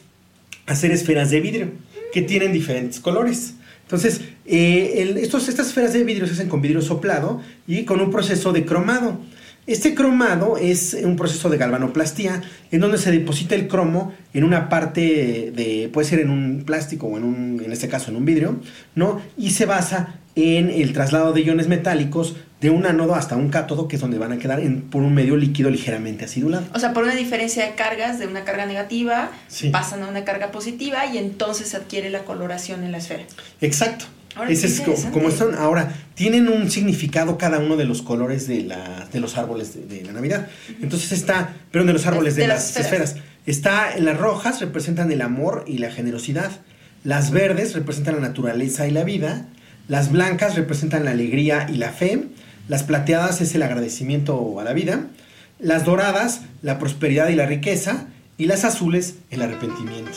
hacer 0.66 0.90
esferas 0.90 1.30
de 1.30 1.40
vidrio 1.40 1.70
que 2.12 2.22
tienen 2.22 2.52
diferentes 2.52 2.98
colores. 2.98 3.54
Entonces, 3.90 4.20
eh, 4.46 5.16
estos, 5.20 5.48
estas 5.48 5.66
esferas 5.66 5.92
de 5.92 6.04
vidrio 6.04 6.24
se 6.28 6.34
hacen 6.34 6.48
con 6.48 6.62
vidrio 6.62 6.80
soplado 6.80 7.40
y 7.66 7.84
con 7.84 8.00
un 8.00 8.12
proceso 8.12 8.52
de 8.52 8.64
cromado. 8.64 9.18
Este 9.66 9.96
cromado 9.96 10.56
es 10.56 10.96
un 11.02 11.16
proceso 11.16 11.50
de 11.50 11.58
galvanoplastía 11.58 12.40
en 12.70 12.80
donde 12.80 12.98
se 12.98 13.10
deposita 13.10 13.56
el 13.56 13.66
cromo 13.66 14.14
en 14.32 14.44
una 14.44 14.68
parte 14.68 15.50
de, 15.56 15.90
puede 15.92 16.06
ser 16.06 16.20
en 16.20 16.30
un 16.30 16.62
plástico 16.64 17.08
o 17.08 17.16
en 17.16 17.24
un, 17.24 17.62
en 17.64 17.72
este 17.72 17.88
caso 17.88 18.12
en 18.12 18.16
un 18.16 18.24
vidrio, 18.24 18.60
¿no? 18.94 19.20
Y 19.36 19.50
se 19.50 19.66
basa 19.66 20.20
en 20.36 20.70
el 20.70 20.92
traslado 20.92 21.32
de 21.32 21.42
iones 21.42 21.66
metálicos 21.66 22.36
de 22.60 22.70
un 22.70 22.86
ánodo 22.86 23.14
hasta 23.14 23.36
un 23.36 23.48
cátodo, 23.48 23.88
que 23.88 23.96
es 23.96 24.02
donde 24.02 24.18
van 24.18 24.32
a 24.32 24.38
quedar 24.38 24.60
por 24.90 25.02
un 25.02 25.14
medio 25.14 25.36
líquido 25.36 25.70
ligeramente 25.70 26.26
acidulado. 26.26 26.66
O 26.74 26.78
sea, 26.78 26.92
por 26.92 27.04
una 27.04 27.14
diferencia 27.14 27.64
de 27.64 27.74
cargas, 27.74 28.18
de 28.18 28.26
una 28.26 28.44
carga 28.44 28.66
negativa, 28.66 29.30
pasan 29.72 30.02
a 30.02 30.08
una 30.08 30.24
carga 30.24 30.50
positiva 30.50 31.06
y 31.06 31.18
entonces 31.18 31.68
se 31.68 31.78
adquiere 31.78 32.10
la 32.10 32.20
coloración 32.24 32.84
en 32.84 32.92
la 32.92 32.98
esfera. 32.98 33.24
Exacto. 33.60 34.06
Ese 34.48 34.68
es 34.68 34.80
como, 34.80 35.28
están. 35.28 35.54
Ahora, 35.56 35.92
tienen 36.14 36.48
un 36.48 36.70
significado 36.70 37.36
cada 37.36 37.58
uno 37.58 37.76
de 37.76 37.84
los 37.84 38.02
colores 38.02 38.46
de, 38.46 38.62
la, 38.62 39.08
de 39.12 39.20
los 39.20 39.36
árboles 39.36 39.88
de, 39.88 40.04
la 40.04 40.12
Navidad. 40.12 40.48
Entonces 40.80 41.12
está, 41.12 41.54
pero 41.72 41.84
de 41.84 41.92
los 41.92 42.06
árboles 42.06 42.36
de, 42.36 42.46
las, 42.46 42.76
esferas. 42.76 43.16
Está, 43.46 43.96
en 43.96 44.04
las 44.04 44.16
rojas 44.16 44.60
representan 44.60 45.10
el 45.10 45.22
amor 45.22 45.64
y 45.66 45.78
la 45.78 45.90
generosidad. 45.90 46.50
Las 47.02 47.32
verdes 47.32 47.74
representan 47.74 48.16
la 48.16 48.20
naturaleza 48.20 48.86
y 48.86 48.92
la 48.92 49.02
vida. 49.02 49.48
Las 49.88 50.12
blancas 50.12 50.54
representan 50.54 51.04
la 51.04 51.10
alegría 51.10 51.66
y 51.68 51.76
la 51.76 51.90
fe. 51.90 52.28
Las 52.70 52.84
plateadas 52.84 53.40
es 53.40 53.52
el 53.56 53.64
agradecimiento 53.64 54.60
a 54.60 54.62
la 54.62 54.72
vida. 54.72 55.06
Las 55.58 55.84
doradas, 55.84 56.42
la 56.62 56.78
prosperidad 56.78 57.28
y 57.28 57.34
la 57.34 57.44
riqueza. 57.44 58.06
Y 58.38 58.46
las 58.46 58.64
azules, 58.64 59.16
el 59.30 59.42
arrepentimiento. 59.42 60.12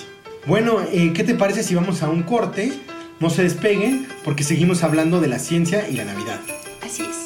Bueno, 0.45 0.77
eh, 0.91 1.13
¿qué 1.15 1.23
te 1.23 1.33
parece 1.33 1.63
si 1.63 1.73
vamos 1.73 2.03
a 2.03 2.09
un 2.09 2.21
corte? 2.21 2.71
No 3.19 3.31
se 3.31 3.41
despeguen 3.41 4.05
porque 4.23 4.43
seguimos 4.43 4.83
hablando 4.83 5.19
de 5.19 5.29
la 5.29 5.39
ciencia 5.39 5.89
y 5.89 5.93
la 5.93 6.05
Navidad. 6.05 6.39
Así 6.85 7.01
es. 7.01 7.22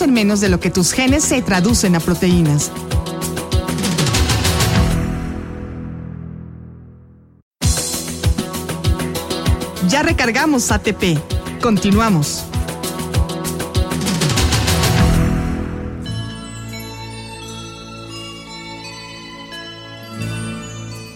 En 0.00 0.14
menos 0.14 0.40
de 0.40 0.48
lo 0.48 0.60
que 0.60 0.70
tus 0.70 0.92
genes 0.92 1.24
se 1.24 1.42
traducen 1.42 1.94
a 1.94 2.00
proteínas. 2.00 2.72
Ya 9.88 10.02
recargamos 10.02 10.72
ATP. 10.72 11.18
Continuamos. 11.60 12.46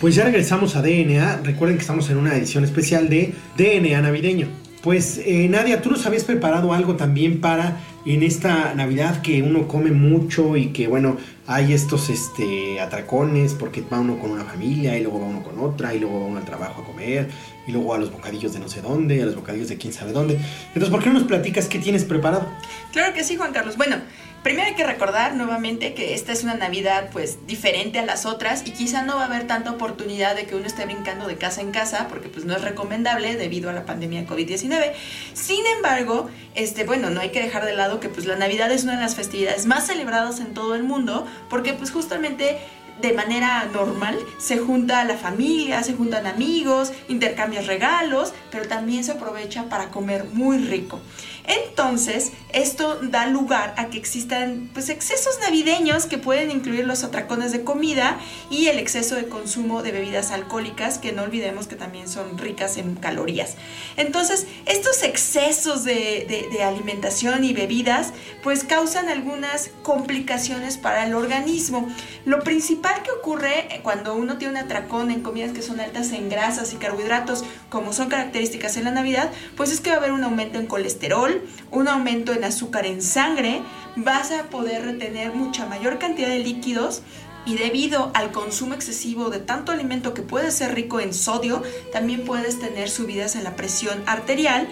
Pues 0.00 0.14
ya 0.14 0.24
regresamos 0.24 0.76
a 0.76 0.82
DNA. 0.82 1.40
Recuerden 1.42 1.78
que 1.78 1.80
estamos 1.80 2.10
en 2.10 2.18
una 2.18 2.36
edición 2.36 2.64
especial 2.64 3.08
de 3.08 3.32
DNA 3.56 4.02
navideño. 4.02 4.48
Pues 4.82 5.18
eh, 5.24 5.48
Nadia, 5.48 5.80
tú 5.80 5.90
nos 5.90 6.04
habías 6.04 6.24
preparado 6.24 6.74
algo 6.74 6.96
también 6.96 7.40
para 7.40 7.80
en 8.06 8.22
esta 8.22 8.74
Navidad 8.74 9.22
que 9.22 9.42
uno 9.42 9.66
come 9.66 9.90
mucho 9.90 10.56
y 10.56 10.68
que 10.68 10.86
bueno, 10.88 11.16
hay 11.46 11.72
estos 11.72 12.10
este, 12.10 12.80
atracones 12.80 13.54
porque 13.54 13.82
va 13.82 14.00
uno 14.00 14.18
con 14.18 14.30
una 14.30 14.44
familia 14.44 14.96
y 14.96 15.02
luego 15.02 15.20
va 15.20 15.26
uno 15.26 15.42
con 15.42 15.58
otra 15.58 15.94
y 15.94 16.00
luego 16.00 16.20
va 16.20 16.26
uno 16.26 16.38
al 16.38 16.44
trabajo 16.44 16.82
a 16.82 16.84
comer 16.84 17.28
y 17.66 17.72
luego 17.72 17.94
a 17.94 17.98
los 17.98 18.12
bocadillos 18.12 18.52
de 18.52 18.58
no 18.58 18.68
sé 18.68 18.82
dónde, 18.82 19.22
a 19.22 19.26
los 19.26 19.36
bocadillos 19.36 19.68
de 19.68 19.78
quién 19.78 19.92
sabe 19.92 20.12
dónde. 20.12 20.38
Entonces, 20.68 20.90
¿por 20.90 21.02
qué 21.02 21.08
no 21.08 21.14
nos 21.14 21.24
platicas 21.24 21.66
qué 21.66 21.78
tienes 21.78 22.04
preparado? 22.04 22.46
Claro 22.92 23.14
que 23.14 23.24
sí, 23.24 23.36
Juan 23.36 23.52
Carlos. 23.52 23.76
Bueno, 23.76 23.96
Primero 24.44 24.68
hay 24.68 24.74
que 24.74 24.84
recordar 24.84 25.36
nuevamente 25.36 25.94
que 25.94 26.12
esta 26.12 26.30
es 26.30 26.44
una 26.44 26.52
Navidad 26.52 27.08
pues 27.10 27.46
diferente 27.46 27.98
a 27.98 28.04
las 28.04 28.26
otras 28.26 28.62
y 28.66 28.72
quizá 28.72 29.00
no 29.00 29.16
va 29.16 29.22
a 29.22 29.24
haber 29.24 29.46
tanta 29.46 29.70
oportunidad 29.70 30.36
de 30.36 30.44
que 30.44 30.54
uno 30.54 30.66
esté 30.66 30.84
brincando 30.84 31.26
de 31.26 31.36
casa 31.38 31.62
en 31.62 31.70
casa 31.70 32.08
porque 32.10 32.28
pues 32.28 32.44
no 32.44 32.54
es 32.54 32.60
recomendable 32.60 33.36
debido 33.36 33.70
a 33.70 33.72
la 33.72 33.86
pandemia 33.86 34.20
de 34.20 34.28
COVID-19. 34.28 34.92
Sin 35.32 35.64
embargo, 35.74 36.28
este 36.54 36.84
bueno, 36.84 37.08
no 37.08 37.22
hay 37.22 37.30
que 37.30 37.40
dejar 37.40 37.64
de 37.64 37.74
lado 37.74 38.00
que 38.00 38.10
pues 38.10 38.26
la 38.26 38.36
Navidad 38.36 38.70
es 38.70 38.84
una 38.84 38.96
de 38.96 39.00
las 39.00 39.14
festividades 39.14 39.64
más 39.64 39.86
celebradas 39.86 40.40
en 40.40 40.52
todo 40.52 40.74
el 40.74 40.82
mundo 40.82 41.26
porque 41.48 41.72
pues 41.72 41.90
justamente 41.90 42.58
de 43.00 43.12
manera 43.12 43.68
normal 43.72 44.18
se 44.38 44.58
junta 44.58 45.04
la 45.04 45.16
familia, 45.16 45.82
se 45.82 45.94
juntan 45.94 46.26
amigos, 46.26 46.92
intercambias 47.08 47.66
regalos, 47.66 48.34
pero 48.50 48.68
también 48.68 49.04
se 49.04 49.12
aprovecha 49.12 49.68
para 49.68 49.88
comer 49.88 50.26
muy 50.32 50.58
rico. 50.58 51.00
Entonces, 51.46 52.32
esto 52.52 53.00
da 53.02 53.26
lugar 53.26 53.74
a 53.76 53.86
que 53.86 53.98
existan 53.98 54.70
pues, 54.72 54.88
excesos 54.88 55.38
navideños 55.40 56.06
que 56.06 56.18
pueden 56.18 56.50
incluir 56.50 56.86
los 56.86 57.04
atracones 57.04 57.52
de 57.52 57.64
comida 57.64 58.18
y 58.48 58.68
el 58.68 58.78
exceso 58.78 59.14
de 59.16 59.28
consumo 59.28 59.82
de 59.82 59.92
bebidas 59.92 60.30
alcohólicas, 60.30 60.98
que 60.98 61.12
no 61.12 61.22
olvidemos 61.22 61.66
que 61.66 61.76
también 61.76 62.08
son 62.08 62.38
ricas 62.38 62.76
en 62.76 62.94
calorías. 62.94 63.56
Entonces, 63.96 64.46
estos 64.66 65.02
excesos 65.02 65.84
de, 65.84 66.48
alimentación 66.64 67.44
y 67.44 67.52
bebidas 67.52 68.12
pues 68.42 68.64
causan 68.64 69.08
algunas 69.08 69.70
complicaciones 69.82 70.78
para 70.78 71.06
el 71.06 71.14
organismo. 71.14 71.88
Lo 72.24 72.40
principal 72.40 73.02
que 73.02 73.10
ocurre 73.10 73.80
cuando 73.82 74.14
uno 74.14 74.38
tiene 74.38 74.52
un 74.52 74.64
atracón 74.64 75.10
en 75.10 75.22
comidas 75.22 75.52
que 75.52 75.60
son 75.60 75.80
altas 75.80 76.12
en 76.12 76.28
grasas 76.28 76.72
y 76.72 76.76
carbohidratos, 76.76 77.44
como 77.68 77.92
son 77.92 78.08
características 78.08 78.76
en 78.76 78.84
la 78.84 78.92
Navidad, 78.92 79.30
pues 79.56 79.72
es 79.72 79.80
que 79.80 79.90
va 79.90 79.96
a 79.96 79.98
haber 79.98 80.12
un 80.12 80.24
aumento 80.24 80.58
en 80.58 80.66
colesterol, 80.66 81.33
un 81.70 81.88
aumento 81.88 82.32
en 82.32 82.44
azúcar 82.44 82.86
en 82.86 83.02
sangre, 83.02 83.62
vas 83.96 84.30
a 84.30 84.44
poder 84.44 84.84
retener 84.84 85.34
mucha 85.34 85.66
mayor 85.66 85.98
cantidad 85.98 86.28
de 86.28 86.40
líquidos 86.40 87.02
y 87.46 87.56
debido 87.56 88.10
al 88.14 88.32
consumo 88.32 88.74
excesivo 88.74 89.28
de 89.28 89.38
tanto 89.38 89.72
alimento 89.72 90.14
que 90.14 90.22
puede 90.22 90.50
ser 90.50 90.74
rico 90.74 91.00
en 91.00 91.12
sodio, 91.12 91.62
también 91.92 92.24
puedes 92.24 92.58
tener 92.58 92.88
subidas 92.88 93.36
en 93.36 93.44
la 93.44 93.54
presión 93.56 94.02
arterial 94.06 94.68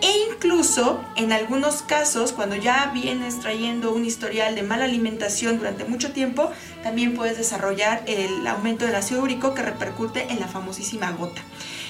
e 0.00 0.26
incluso 0.30 1.02
en 1.16 1.32
algunos 1.32 1.82
casos, 1.82 2.32
cuando 2.32 2.56
ya 2.56 2.90
vienes 2.92 3.40
trayendo 3.40 3.92
un 3.92 4.04
historial 4.04 4.54
de 4.54 4.62
mala 4.62 4.84
alimentación 4.84 5.58
durante 5.58 5.84
mucho 5.84 6.12
tiempo, 6.12 6.50
también 6.82 7.14
puedes 7.14 7.38
desarrollar 7.38 8.02
el 8.06 8.46
aumento 8.46 8.84
del 8.84 8.96
ácido 8.96 9.22
úrico 9.22 9.54
que 9.54 9.62
repercute 9.62 10.26
en 10.30 10.40
la 10.40 10.48
famosísima 10.48 11.10
gota. 11.12 11.42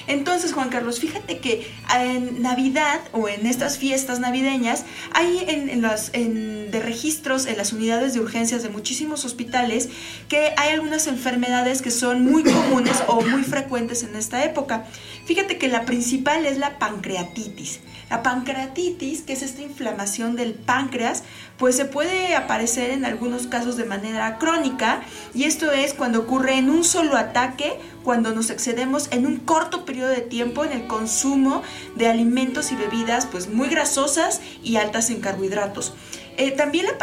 Entonces, 0.07 0.53
Juan 0.53 0.69
Carlos, 0.69 0.99
fíjate 0.99 1.39
que 1.39 1.67
en 1.93 2.41
Navidad 2.41 3.01
o 3.11 3.27
en 3.27 3.45
estas 3.45 3.77
fiestas 3.77 4.19
navideñas 4.19 4.85
hay 5.13 5.45
en, 5.47 5.81
los 5.81 6.11
de 6.11 6.79
registros 6.83 7.45
en 7.45 7.57
las 7.57 7.73
unidades 7.73 8.13
de 8.13 8.19
urgencias 8.19 8.63
de 8.63 8.69
muchísimos 8.69 9.25
hospitales 9.25 9.89
que 10.29 10.53
hay 10.57 10.69
algunas 10.73 11.07
enfermedades 11.07 11.81
que 11.81 11.91
son 11.91 12.23
muy 12.23 12.43
comunes 12.43 13.03
o 13.07 13.21
muy 13.21 13.43
frecuentes 13.43 14.03
en 14.03 14.15
esta 14.15 14.43
época. 14.43 14.85
Fíjate 15.25 15.57
que 15.57 15.67
la 15.67 15.85
principal 15.85 16.45
es 16.45 16.57
la 16.57 16.77
pancreatitis. 16.77 17.79
La 18.09 18.21
pancreatitis, 18.21 19.21
que 19.21 19.33
es 19.33 19.41
esta 19.41 19.63
inflamación 19.63 20.35
del 20.35 20.53
páncreas, 20.53 21.23
pues 21.57 21.75
se 21.75 21.85
puede 21.85 22.35
aparecer 22.35 22.91
en 22.91 23.03
algunos 23.03 23.47
casos 23.47 23.77
de 23.77 23.85
manera 23.85 24.37
crónica 24.37 25.01
y 25.33 25.45
esto 25.45 25.71
es 25.71 25.93
cuando 25.93 26.19
ocurre 26.19 26.57
en 26.57 26.69
un 26.69 26.83
solo 26.83 27.17
ataque, 27.17 27.79
cuando 28.05 28.33
nos 28.33 28.51
excedemos 28.51 29.09
en 29.11 29.25
un 29.25 29.37
corto 29.37 29.83
periodo 29.83 30.09
de 30.09 30.21
tiempo 30.21 30.63
en 30.63 30.71
el 30.71 30.87
consumo 30.87 31.63
de 31.95 32.07
alimentos 32.07 32.71
y 32.71 32.75
bebidas 32.75 33.25
pues 33.25 33.49
muy 33.49 33.67
grasosas 33.67 34.41
y 34.63 34.77
altas 34.77 35.09
en 35.09 35.19
carbohidratos. 35.19 35.93
Eh, 36.37 36.51
también 36.51 36.85
la 36.85 36.97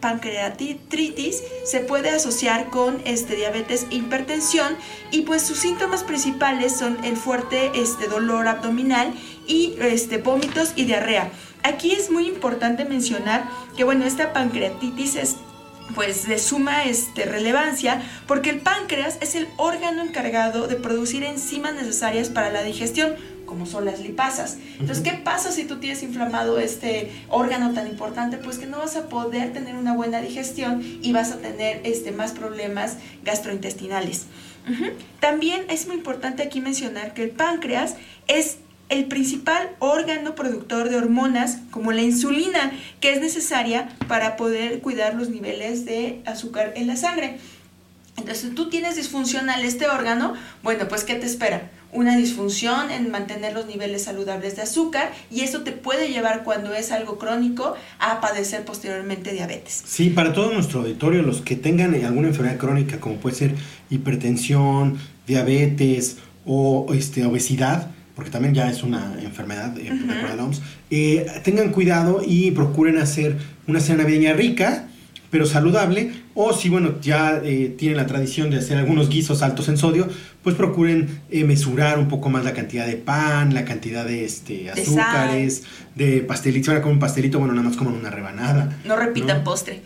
pancreatitis 0.00 1.42
se 1.64 1.80
puede 1.80 2.10
asociar 2.10 2.70
con 2.70 3.02
este, 3.04 3.36
diabetes 3.36 3.86
e 3.90 3.96
hipertensión 3.96 4.76
y 5.10 5.22
pues 5.22 5.42
sus 5.42 5.58
síntomas 5.58 6.02
principales 6.04 6.76
son 6.76 7.04
el 7.04 7.16
fuerte 7.16 7.70
este, 7.74 8.08
dolor 8.08 8.48
abdominal 8.48 9.12
y 9.46 9.74
este, 9.80 10.18
vómitos 10.18 10.72
y 10.76 10.84
diarrea. 10.84 11.30
Aquí 11.64 11.92
es 11.92 12.10
muy 12.10 12.26
importante 12.26 12.84
mencionar 12.84 13.44
que 13.76 13.84
bueno, 13.84 14.06
esta 14.06 14.32
pancreatitis 14.32 15.16
es 15.16 15.36
pues 15.94 16.26
de 16.26 16.38
suma 16.38 16.84
este, 16.84 17.24
relevancia 17.24 18.02
porque 18.26 18.50
el 18.50 18.60
páncreas 18.60 19.18
es 19.20 19.34
el 19.34 19.48
órgano 19.56 20.02
encargado 20.02 20.66
de 20.66 20.76
producir 20.76 21.24
enzimas 21.24 21.74
necesarias 21.74 22.28
para 22.28 22.50
la 22.50 22.62
digestión 22.62 23.14
como 23.52 23.66
son 23.66 23.84
las 23.84 24.00
lipasas. 24.00 24.56
Entonces, 24.80 25.04
¿qué 25.04 25.12
pasa 25.12 25.52
si 25.52 25.64
tú 25.64 25.78
tienes 25.78 26.02
inflamado 26.02 26.58
este 26.58 27.12
órgano 27.28 27.74
tan 27.74 27.86
importante? 27.86 28.38
Pues 28.38 28.58
que 28.58 28.64
no 28.64 28.78
vas 28.78 28.96
a 28.96 29.10
poder 29.10 29.52
tener 29.52 29.76
una 29.76 29.94
buena 29.94 30.22
digestión 30.22 30.82
y 31.02 31.12
vas 31.12 31.32
a 31.32 31.36
tener 31.36 31.82
este, 31.84 32.12
más 32.12 32.32
problemas 32.32 32.96
gastrointestinales. 33.24 34.24
También 35.20 35.66
es 35.68 35.86
muy 35.86 35.96
importante 35.96 36.42
aquí 36.42 36.62
mencionar 36.62 37.12
que 37.12 37.24
el 37.24 37.30
páncreas 37.30 37.96
es 38.26 38.56
el 38.92 39.06
principal 39.06 39.70
órgano 39.78 40.34
productor 40.34 40.90
de 40.90 40.96
hormonas 40.96 41.60
como 41.70 41.92
la 41.92 42.02
insulina, 42.02 42.72
que 43.00 43.14
es 43.14 43.22
necesaria 43.22 43.88
para 44.06 44.36
poder 44.36 44.80
cuidar 44.80 45.14
los 45.14 45.30
niveles 45.30 45.86
de 45.86 46.20
azúcar 46.26 46.74
en 46.76 46.88
la 46.88 46.96
sangre. 46.96 47.38
Entonces, 48.18 48.50
si 48.50 48.50
tú 48.50 48.68
tienes 48.68 48.96
disfuncional 48.96 49.64
este 49.64 49.88
órgano, 49.88 50.34
bueno, 50.62 50.88
pues 50.88 51.04
¿qué 51.04 51.14
te 51.14 51.24
espera? 51.24 51.70
Una 51.90 52.18
disfunción 52.18 52.90
en 52.90 53.10
mantener 53.10 53.54
los 53.54 53.64
niveles 53.64 54.04
saludables 54.04 54.56
de 54.56 54.62
azúcar 54.62 55.10
y 55.30 55.40
eso 55.40 55.62
te 55.62 55.72
puede 55.72 56.10
llevar 56.10 56.44
cuando 56.44 56.74
es 56.74 56.92
algo 56.92 57.16
crónico 57.16 57.74
a 57.98 58.20
padecer 58.20 58.62
posteriormente 58.66 59.32
diabetes. 59.32 59.84
Sí, 59.86 60.10
para 60.10 60.34
todo 60.34 60.52
nuestro 60.52 60.80
auditorio, 60.80 61.22
los 61.22 61.40
que 61.40 61.56
tengan 61.56 61.94
alguna 61.94 62.28
enfermedad 62.28 62.58
crónica 62.58 63.00
como 63.00 63.16
puede 63.16 63.36
ser 63.36 63.54
hipertensión, 63.88 64.98
diabetes 65.26 66.18
o 66.44 66.92
este, 66.92 67.24
obesidad, 67.24 67.90
porque 68.22 68.30
también 68.30 68.54
ya 68.54 68.70
es 68.70 68.84
una 68.84 69.16
enfermedad, 69.20 69.76
eh, 69.78 69.90
eh, 70.90 71.26
tengan 71.42 71.72
cuidado 71.72 72.22
y 72.24 72.52
procuren 72.52 72.98
hacer 72.98 73.36
una 73.66 73.80
cena 73.80 74.04
navideña 74.04 74.32
rica, 74.32 74.86
pero 75.32 75.44
saludable, 75.44 76.12
o 76.34 76.52
si, 76.52 76.68
bueno, 76.68 77.00
ya 77.00 77.40
eh, 77.44 77.74
tienen 77.76 77.98
la 77.98 78.06
tradición 78.06 78.50
de 78.50 78.58
hacer 78.58 78.78
algunos 78.78 79.08
guisos 79.08 79.42
altos 79.42 79.68
en 79.68 79.76
sodio, 79.76 80.08
pues 80.42 80.56
procuren 80.56 81.20
eh, 81.30 81.44
mesurar 81.44 81.98
un 81.98 82.08
poco 82.08 82.28
más 82.28 82.44
la 82.44 82.52
cantidad 82.52 82.86
de 82.86 82.96
pan, 82.96 83.54
la 83.54 83.64
cantidad 83.64 84.04
de 84.04 84.24
este, 84.24 84.70
azúcares, 84.70 85.62
de, 85.94 86.20
pastelitos. 86.22 86.70
Ahora 86.70 86.82
como 86.82 86.94
un 86.94 86.98
pastelito, 86.98 87.38
bueno, 87.38 87.54
nada 87.54 87.68
más 87.68 87.76
como 87.76 87.90
una 87.90 88.10
rebanada. 88.10 88.76
No 88.84 88.96
repitan 88.96 89.44
postre. 89.44 89.82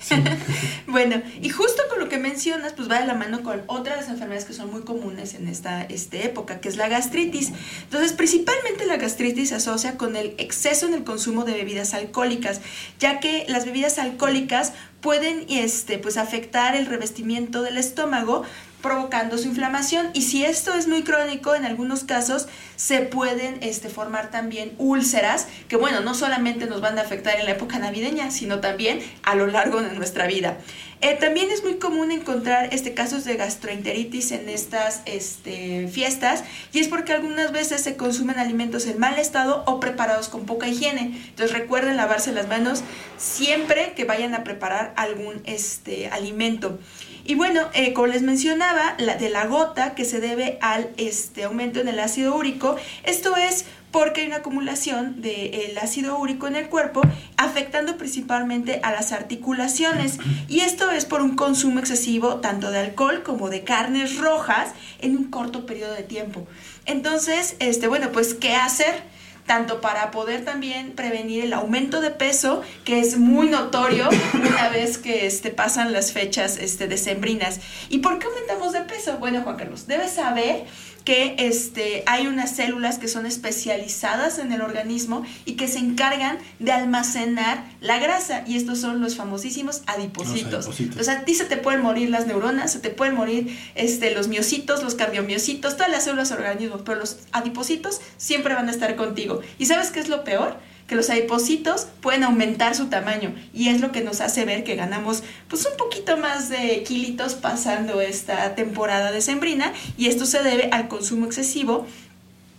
bueno, 0.87 1.21
y 1.43 1.51
justo 1.51 1.83
con 1.91 1.99
lo 1.99 2.09
que 2.09 2.19
mencionas, 2.19 2.73
pues 2.73 2.91
va 2.91 3.01
de 3.01 3.07
la 3.07 3.15
mano 3.15 3.43
con 3.43 3.63
otras 3.67 4.09
enfermedades 4.09 4.45
que 4.45 4.55
son 4.55 4.71
muy 4.71 4.83
comunes 4.83 5.35
en 5.35 5.49
esta 5.49 5.83
este, 5.83 6.25
época, 6.25 6.61
que 6.61 6.69
es 6.69 6.77
la 6.77 6.89
gastritis. 6.89 7.53
Entonces, 7.83 8.13
principalmente 8.13 8.87
la 8.87 8.97
gastritis 8.97 9.51
se 9.51 9.57
asocia 9.57 9.97
con 9.99 10.17
el 10.17 10.35
exceso 10.39 10.87
en 10.87 10.95
el 10.95 11.05
consumo 11.05 11.45
de 11.45 11.53
bebidas 11.53 11.93
alcohólicas, 11.93 12.61
ya 12.99 13.21
que 13.21 13.45
las 13.49 13.67
bebidas 13.67 13.99
alcohólicas 13.99 14.73
pueden 15.03 15.45
este, 15.51 15.99
pues, 15.99 16.17
afectar 16.17 16.36
el 16.75 16.87
revestimiento 16.87 17.63
del 17.63 17.79
estómago, 17.79 18.45
provocando 18.87 19.37
su 19.37 19.49
inflamación 19.49 20.11
y 20.15 20.23
si 20.23 20.45
esto 20.45 20.73
es 20.75 20.87
muy 20.87 21.03
crónico, 21.03 21.57
en 21.57 21.65
algunos 21.65 22.05
casos 22.05 22.47
se 22.77 23.01
pueden 23.01 23.59
este, 23.61 23.89
formar 23.89 24.31
también 24.31 24.75
úlceras 24.79 25.49
que 25.67 25.75
bueno, 25.75 26.01
no 26.01 26.15
solamente 26.15 26.67
nos 26.67 26.81
van 26.81 26.97
a 26.97 27.03
afectar 27.03 27.41
en 27.41 27.47
la 27.47 27.53
época 27.53 27.81
navideña, 27.81 28.31
sino 28.31 28.61
también 28.61 29.01
a 29.25 29.35
lo 29.35 29.49
largo 29.49 29.83
de 29.83 29.93
nuestra 29.93 30.29
vida. 30.29 30.59
Eh, 31.03 31.15
también 31.21 31.51
es 31.51 31.63
muy 31.63 31.77
común 31.77 32.11
encontrar 32.11 32.73
este, 32.73 32.95
casos 32.95 33.25
de 33.25 33.37
gastroenteritis 33.37 34.33
en 34.33 34.49
estas 34.49 35.03
este, 35.05 35.89
fiestas 35.89 36.43
y 36.73 36.79
es 36.79 36.89
porque 36.89 37.13
algunas 37.13 37.53
veces 37.53 37.83
se 37.83 37.97
consumen 37.97 38.39
alimentos 38.39 38.87
en 38.87 38.99
mal 38.99 39.19
estado 39.19 39.63
o 39.67 39.79
preparados 39.79 40.29
con 40.29 40.47
poca 40.47 40.69
higiene. 40.69 41.21
Entonces 41.29 41.53
recuerden 41.57 41.97
lavarse 41.97 42.33
las 42.33 42.49
manos 42.49 42.83
siempre 43.19 43.93
que 43.95 44.05
vayan 44.05 44.35
a 44.35 44.45
preparar 44.45 44.95
algún 44.97 45.43
este, 45.45 46.09
alimento. 46.09 46.79
Y 47.27 47.35
bueno, 47.35 47.63
eh, 47.75 47.93
como 47.93 48.07
les 48.07 48.23
mencionaba, 48.23 48.95
de 48.97 49.29
la 49.31 49.47
gota 49.47 49.95
que 49.97 50.05
se 50.05 50.21
debe 50.21 50.59
al 50.61 50.91
este, 50.97 51.43
aumento 51.43 51.81
en 51.81 51.89
el 51.89 51.99
ácido 51.99 52.37
úrico, 52.37 52.77
esto 53.03 53.35
es 53.37 53.65
porque 53.91 54.21
hay 54.21 54.27
una 54.29 54.37
acumulación 54.37 55.23
del 55.23 55.77
ácido 55.79 56.19
úrico 56.19 56.47
en 56.47 56.55
el 56.55 56.69
cuerpo, 56.69 57.01
afectando 57.37 57.97
principalmente 57.97 58.79
a 58.85 58.93
las 58.93 59.11
articulaciones. 59.11 60.19
Y 60.49 60.61
esto 60.61 60.91
es 60.93 61.05
por 61.05 61.21
un 61.21 61.35
consumo 61.35 61.81
excesivo 61.81 62.37
tanto 62.37 62.71
de 62.71 62.79
alcohol 62.79 63.23
como 63.25 63.49
de 63.49 63.65
carnes 63.65 64.19
rojas 64.19 64.69
en 65.01 65.17
un 65.17 65.25
corto 65.25 65.67
periodo 65.67 65.95
de 65.95 66.05
tiempo. 66.05 66.47
Entonces, 66.85 67.57
este, 67.59 67.89
bueno, 67.89 68.13
pues, 68.13 68.35
¿qué 68.35 68.55
hacer? 68.55 69.03
Tanto 69.47 69.81
para 69.81 70.11
poder 70.11 70.45
también 70.45 70.93
prevenir 70.93 71.45
el 71.45 71.53
aumento 71.53 72.01
de 72.01 72.11
peso, 72.11 72.63
que 72.85 73.01
es 73.01 73.17
muy 73.17 73.49
notorio 73.49 74.09
una 74.35 74.69
vez 74.69 74.99
que 74.99 75.27
este, 75.27 75.51
pasan 75.51 75.93
las 75.93 76.13
fechas 76.13 76.59
este, 76.59 76.89
decembrinas. 76.89 77.61
¿Y 77.89 77.99
por 77.99 78.19
qué 78.19 78.27
aumentamos 78.27 78.73
de 78.73 78.81
peso? 78.81 79.19
Bueno, 79.19 79.43
Juan 79.43 79.57
Carlos, 79.57 79.87
debes 79.87 80.13
saber 80.13 80.65
que 81.07 81.37
este, 81.39 82.03
hay 82.07 82.27
unas 82.27 82.51
células 82.57 82.99
que 82.99 83.07
son 83.07 83.27
especializadas 83.27 84.41
en 84.41 84.51
el 84.51 84.61
organismo 84.61 85.25
y 85.45 85.53
que 85.53 85.69
se 85.69 85.79
encargan 85.79 86.37
de 86.59 86.73
almacenar 86.73 87.65
la 87.81 88.01
grasa 88.01 88.43
y 88.45 88.57
estos 88.57 88.81
son 88.81 89.01
los 89.01 89.15
famosísimos 89.15 89.83
adipocitos. 89.87 90.67
O 90.67 91.05
sea, 91.05 91.21
a 91.21 91.25
ti 91.25 91.37
se 91.37 91.45
te 91.45 91.59
pueden 91.59 91.81
morir 91.81 92.11
las 92.11 92.27
neuronas, 92.27 92.73
se 92.73 92.81
te 92.81 92.91
pueden 92.91 93.15
morir 93.15 93.57
este, 93.77 94.17
los 94.17 94.27
miocitos, 94.27 94.83
los 94.83 94.97
cardiomiocitos, 94.97 95.77
todas 95.77 95.93
las 95.93 96.03
células 96.03 96.29
del 96.31 96.39
organismo, 96.39 96.79
pero 96.79 96.99
los 96.99 97.19
adipocitos 97.31 98.01
siempre 98.17 98.55
van 98.55 98.69
a 98.69 98.73
estar 98.73 98.97
contigo. 98.97 99.41
¿Y 99.61 99.67
sabes 99.67 99.93
qué 99.93 100.01
es 100.01 100.09
lo 100.09 100.25
peor? 100.25 100.59
Que 100.87 100.95
los 100.95 101.11
adipocitos 101.11 101.89
pueden 102.01 102.25
aumentar 102.25 102.75
su 102.75 102.87
tamaño 102.87 103.35
y 103.53 103.69
es 103.69 103.81
lo 103.81 103.93
que 103.93 104.03
nos 104.03 104.21
hace 104.21 104.45
ver 104.45 104.63
que 104.63 104.77
ganamos 104.77 105.23
pues 105.49 105.67
un 105.67 105.77
poquito 105.77 106.17
más 106.17 106.49
de 106.49 106.83
kilitos 106.85 107.35
pasando 107.35 108.01
esta 108.01 108.55
temporada 108.55 109.11
de 109.11 109.21
sembrina 109.21 109.73
y 109.99 110.07
esto 110.07 110.27
se 110.27 110.43
debe 110.43 110.69
al 110.73 110.89
consumo 110.89 111.27
excesivo 111.27 111.87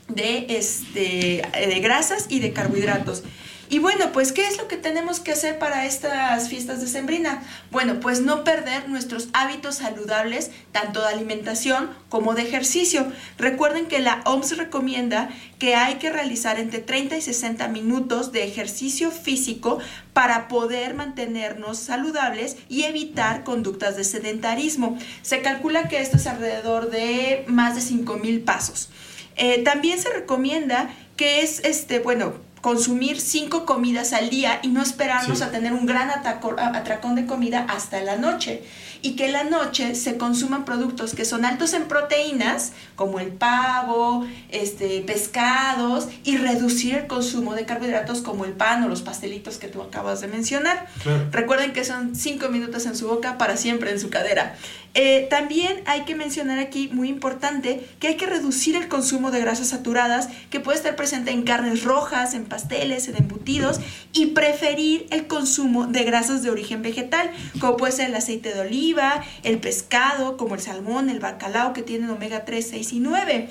de, 0.10 0.46
este, 0.50 1.42
de 1.54 1.80
grasas 1.80 2.28
y 2.30 2.40
de 2.40 2.54
carbohidratos. 2.54 3.24
Y 3.70 3.80
bueno, 3.80 4.14
pues 4.14 4.32
¿qué 4.32 4.48
es 4.48 4.58
lo 4.58 4.70
que 4.70 4.78
tenemos 4.78 5.20
que 5.20 5.34
hacer 5.34 5.60
para 5.60 5.86
estas 5.86 6.48
fiestas 6.48 6.80
de 6.80 6.88
Sembrina? 6.88 7.44
Bueno, 7.70 8.00
pues 8.00 8.22
no 8.22 8.46
perder 8.46 8.88
nuestros 8.88 9.28
hábitos 9.34 9.76
saludables, 9.76 10.52
tanto 10.72 11.02
de 11.02 11.08
alimentación 11.08 11.90
como 12.08 12.34
de 12.34 12.44
ejercicio. 12.44 13.12
Recuerden 13.38 13.88
que 13.88 14.00
la 14.00 14.22
OMS 14.26 14.56
recomienda 14.56 15.30
que 15.60 15.76
hay 15.76 15.96
que 15.96 16.10
realizar 16.10 16.60
entre 16.60 16.80
30 16.80 17.18
y 17.18 17.22
60 17.22 17.68
minutos 17.68 18.32
de 18.32 18.46
ejercicio 18.46 19.12
físico 19.12 19.80
para 20.14 20.48
poder 20.48 20.94
mantenernos 20.94 21.78
saludables 21.78 22.56
y 22.70 22.84
evitar 22.84 23.44
conductas 23.44 23.98
de 23.98 24.06
sedentarismo. 24.06 24.98
Se 25.24 25.42
calcula 25.42 25.90
que 25.90 26.00
esto 26.00 26.16
es 26.16 26.28
alrededor 26.28 26.90
de 26.90 27.44
más 27.48 27.76
de 27.76 27.82
5.000 27.82 28.46
pasos. 28.46 28.90
Eh, 29.36 29.62
también 29.64 30.00
se 30.00 30.10
recomienda 30.10 30.90
que 31.18 31.42
es, 31.42 31.60
este, 31.66 32.00
bueno, 32.00 32.47
consumir 32.62 33.20
cinco 33.20 33.66
comidas 33.66 34.14
al 34.14 34.30
día 34.30 34.60
y 34.62 34.70
no 34.70 34.82
esperarnos 34.82 35.42
a 35.42 35.52
tener 35.52 35.74
un 35.74 35.86
gran 35.86 36.10
atracón 36.10 37.16
de 37.16 37.26
comida 37.26 37.66
hasta 37.70 38.02
la 38.02 38.18
noche. 38.18 38.64
Y 39.04 39.16
que 39.16 39.28
en 39.28 39.34
la 39.34 39.44
noche 39.44 39.94
se 39.94 40.18
consuman 40.18 40.66
productos 40.66 41.14
que 41.14 41.24
son 41.24 41.46
altos 41.46 41.74
en 41.74 41.88
proteínas, 41.88 42.74
como 42.96 43.20
el 43.20 43.28
pavo, 43.28 44.26
este, 44.50 45.02
pescados, 45.02 46.08
y 46.24 46.38
reducir 46.38 46.96
el 46.96 47.08
consumo 47.08 47.54
de 47.54 47.66
carbohidratos 47.66 48.22
como 48.22 48.46
el 48.46 48.54
pan 48.54 48.84
o 48.84 48.88
los 48.88 49.04
pastelitos 49.04 49.58
que 49.58 49.68
tú 49.68 49.84
acabas 49.84 50.22
de 50.22 50.28
mencionar. 50.28 50.88
Recuerden 51.32 51.74
que 51.74 51.84
son 51.84 52.16
cinco 52.16 52.50
minutos 52.50 52.86
en 52.88 52.96
su 52.96 53.08
boca 53.08 53.38
para 53.38 53.56
siempre 53.56 53.92
en 53.92 54.00
su 54.00 54.10
cadera. 54.10 54.56
Eh, 55.00 55.28
también 55.30 55.84
hay 55.86 56.06
que 56.06 56.16
mencionar 56.16 56.58
aquí, 56.58 56.90
muy 56.92 57.08
importante, 57.08 57.88
que 58.00 58.08
hay 58.08 58.16
que 58.16 58.26
reducir 58.26 58.76
el 58.76 58.88
consumo 58.88 59.30
de 59.30 59.40
grasas 59.40 59.68
saturadas 59.68 60.28
que 60.50 60.60
puede 60.60 60.76
estar 60.76 60.96
presente 60.96 61.30
en 61.30 61.44
carnes 61.44 61.84
rojas, 61.84 62.34
en 62.34 62.46
pasteles, 62.46 63.08
en 63.08 63.16
embutidos 63.16 63.80
y 64.12 64.28
preferir 64.28 65.06
el 65.12 65.28
consumo 65.28 65.86
de 65.86 66.04
grasas 66.04 66.42
de 66.42 66.50
origen 66.50 66.82
vegetal, 66.82 67.30
como 67.60 67.78
puede 67.78 67.92
ser 67.92 68.10
el 68.10 68.16
aceite 68.16 68.52
de 68.52 68.62
oliva, 68.62 69.24
el 69.44 69.60
pescado, 69.60 70.36
como 70.36 70.56
el 70.56 70.62
salmón, 70.62 71.12
el 71.12 71.20
bacalao 71.20 71.74
que 71.74 71.84
tienen 71.84 72.10
omega 72.10 72.44
3, 72.44 72.68
6 72.68 72.94
y 72.94 73.00
9. 73.00 73.50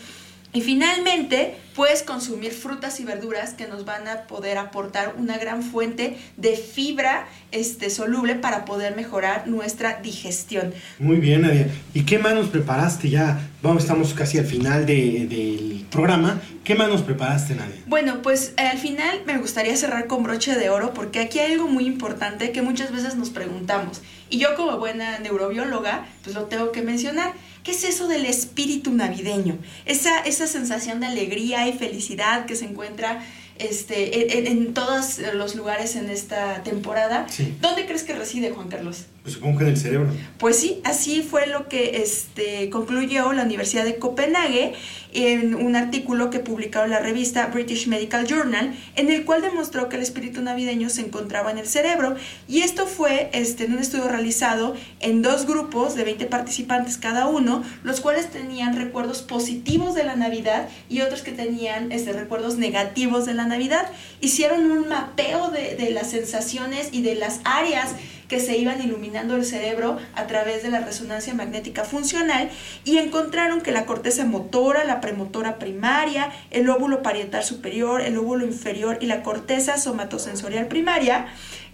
Y 0.56 0.62
finalmente, 0.62 1.54
puedes 1.74 2.02
consumir 2.02 2.50
frutas 2.50 2.98
y 3.00 3.04
verduras 3.04 3.52
que 3.52 3.66
nos 3.66 3.84
van 3.84 4.08
a 4.08 4.22
poder 4.22 4.56
aportar 4.56 5.14
una 5.18 5.36
gran 5.36 5.62
fuente 5.62 6.16
de 6.38 6.56
fibra 6.56 7.28
este, 7.52 7.90
soluble 7.90 8.36
para 8.36 8.64
poder 8.64 8.96
mejorar 8.96 9.46
nuestra 9.48 10.00
digestión. 10.00 10.72
Muy 10.98 11.16
bien, 11.16 11.42
Nadia. 11.42 11.68
¿Y 11.92 12.06
qué 12.06 12.18
más 12.18 12.34
nos 12.34 12.46
preparaste 12.48 13.10
ya? 13.10 13.50
Vamos, 13.60 13.82
estamos 13.82 14.14
casi 14.14 14.38
al 14.38 14.46
final 14.46 14.86
del 14.86 15.84
programa. 15.90 16.40
¿Qué 16.64 16.74
más 16.74 16.88
nos 16.88 17.02
preparaste, 17.02 17.54
Nadia? 17.54 17.76
Bueno, 17.86 18.22
pues 18.22 18.54
al 18.56 18.78
final 18.78 19.24
me 19.26 19.36
gustaría 19.36 19.76
cerrar 19.76 20.06
con 20.06 20.22
broche 20.22 20.54
de 20.54 20.70
oro 20.70 20.94
porque 20.94 21.20
aquí 21.20 21.38
hay 21.38 21.52
algo 21.52 21.68
muy 21.68 21.84
importante 21.84 22.50
que 22.50 22.62
muchas 22.62 22.92
veces 22.92 23.14
nos 23.16 23.28
preguntamos. 23.28 24.00
Y 24.30 24.38
yo 24.38 24.56
como 24.56 24.78
buena 24.78 25.18
neurobióloga, 25.18 26.06
pues 26.24 26.34
lo 26.34 26.44
tengo 26.44 26.72
que 26.72 26.80
mencionar 26.80 27.34
¿Qué 27.66 27.72
es 27.72 27.82
eso 27.82 28.06
del 28.06 28.26
espíritu 28.26 28.92
navideño? 28.92 29.58
Esa, 29.86 30.20
esa 30.20 30.46
sensación 30.46 31.00
de 31.00 31.06
alegría 31.06 31.66
y 31.66 31.72
felicidad 31.72 32.46
que 32.46 32.54
se 32.54 32.64
encuentra 32.64 33.26
este, 33.58 34.48
en, 34.48 34.72
todos 34.72 35.18
los 35.34 35.56
lugares 35.56 35.96
en 35.96 36.08
esta 36.08 36.62
temporada. 36.62 37.26
¿Dónde 37.60 37.84
crees 37.86 38.04
que 38.04 38.14
reside 38.14 38.52
Juan 38.52 38.68
Carlos? 38.68 39.06
Pues 39.26 39.80
cerebro. 39.80 40.08
Pues 40.38 40.56
sí, 40.56 40.80
así 40.84 41.22
fue 41.22 41.48
lo 41.48 41.68
que 41.68 42.00
este, 42.00 42.70
concluyó 42.70 43.32
la 43.32 43.42
Universidad 43.42 43.84
de 43.84 43.96
Copenhague 43.96 44.74
en 45.12 45.56
un 45.56 45.74
artículo 45.74 46.30
que 46.30 46.38
publicó 46.38 46.84
en 46.84 46.90
la 46.90 47.00
revista 47.00 47.46
British 47.46 47.88
Medical 47.88 48.26
Journal, 48.28 48.72
en 48.94 49.10
el 49.10 49.24
cual 49.24 49.42
demostró 49.42 49.88
que 49.88 49.96
el 49.96 50.02
espíritu 50.02 50.42
navideño 50.42 50.90
se 50.90 51.00
encontraba 51.00 51.50
en 51.50 51.58
el 51.58 51.66
cerebro. 51.66 52.14
Y 52.46 52.60
esto 52.60 52.86
fue 52.86 53.30
este, 53.32 53.64
en 53.64 53.72
un 53.72 53.80
estudio 53.80 54.06
realizado 54.06 54.76
en 55.00 55.22
dos 55.22 55.44
grupos 55.46 55.96
de 55.96 56.04
20 56.04 56.26
participantes 56.26 56.96
cada 56.96 57.26
uno, 57.26 57.64
los 57.82 58.00
cuales 58.00 58.30
tenían 58.30 58.76
recuerdos 58.76 59.22
positivos 59.22 59.96
de 59.96 60.04
la 60.04 60.14
Navidad 60.14 60.68
y 60.88 61.00
otros 61.00 61.22
que 61.22 61.32
tenían 61.32 61.90
este, 61.90 62.12
recuerdos 62.12 62.58
negativos 62.58 63.26
de 63.26 63.34
la 63.34 63.46
Navidad. 63.46 63.90
Hicieron 64.20 64.70
un 64.70 64.88
mapeo 64.88 65.50
de, 65.50 65.74
de 65.74 65.90
las 65.90 66.10
sensaciones 66.10 66.90
y 66.92 67.02
de 67.02 67.16
las 67.16 67.40
áreas 67.42 67.96
que 68.28 68.40
se 68.40 68.56
iban 68.56 68.82
iluminando 68.82 69.36
el 69.36 69.44
cerebro 69.44 69.98
a 70.14 70.26
través 70.26 70.62
de 70.62 70.70
la 70.70 70.80
resonancia 70.80 71.34
magnética 71.34 71.84
funcional 71.84 72.50
y 72.84 72.98
encontraron 72.98 73.60
que 73.60 73.72
la 73.72 73.86
corteza 73.86 74.24
motora, 74.24 74.84
la 74.84 75.00
premotora 75.00 75.58
primaria, 75.58 76.30
el 76.50 76.64
lóbulo 76.64 77.02
parietal 77.02 77.44
superior, 77.44 78.00
el 78.00 78.14
lóbulo 78.14 78.44
inferior 78.44 78.98
y 79.00 79.06
la 79.06 79.22
corteza 79.22 79.78
somatosensorial 79.78 80.66
primaria 80.66 81.26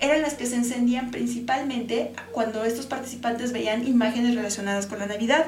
eran 0.03 0.21
las 0.21 0.35
que 0.35 0.47
se 0.47 0.57
encendían 0.57 1.11
principalmente 1.13 2.13
cuando 2.33 2.65
estos 2.65 2.87
participantes 2.87 3.53
veían 3.53 3.87
imágenes 3.87 4.35
relacionadas 4.35 4.87
con 4.87 4.99
la 4.99 5.07
Navidad. 5.07 5.47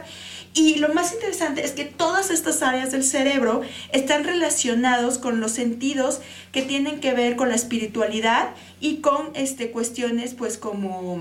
Y 0.54 0.76
lo 0.76 0.94
más 0.94 1.12
interesante 1.12 1.64
es 1.64 1.72
que 1.72 1.84
todas 1.84 2.30
estas 2.30 2.62
áreas 2.62 2.92
del 2.92 3.02
cerebro 3.02 3.62
están 3.92 4.22
relacionados 4.22 5.18
con 5.18 5.40
los 5.40 5.50
sentidos 5.50 6.20
que 6.52 6.62
tienen 6.62 7.00
que 7.00 7.12
ver 7.12 7.34
con 7.34 7.48
la 7.48 7.56
espiritualidad 7.56 8.50
y 8.80 8.98
con 8.98 9.30
este, 9.34 9.72
cuestiones 9.72 10.34
pues 10.34 10.56
como 10.56 11.18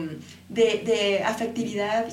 de, 0.49 0.83
de 0.85 1.23
afectividad, 1.23 2.05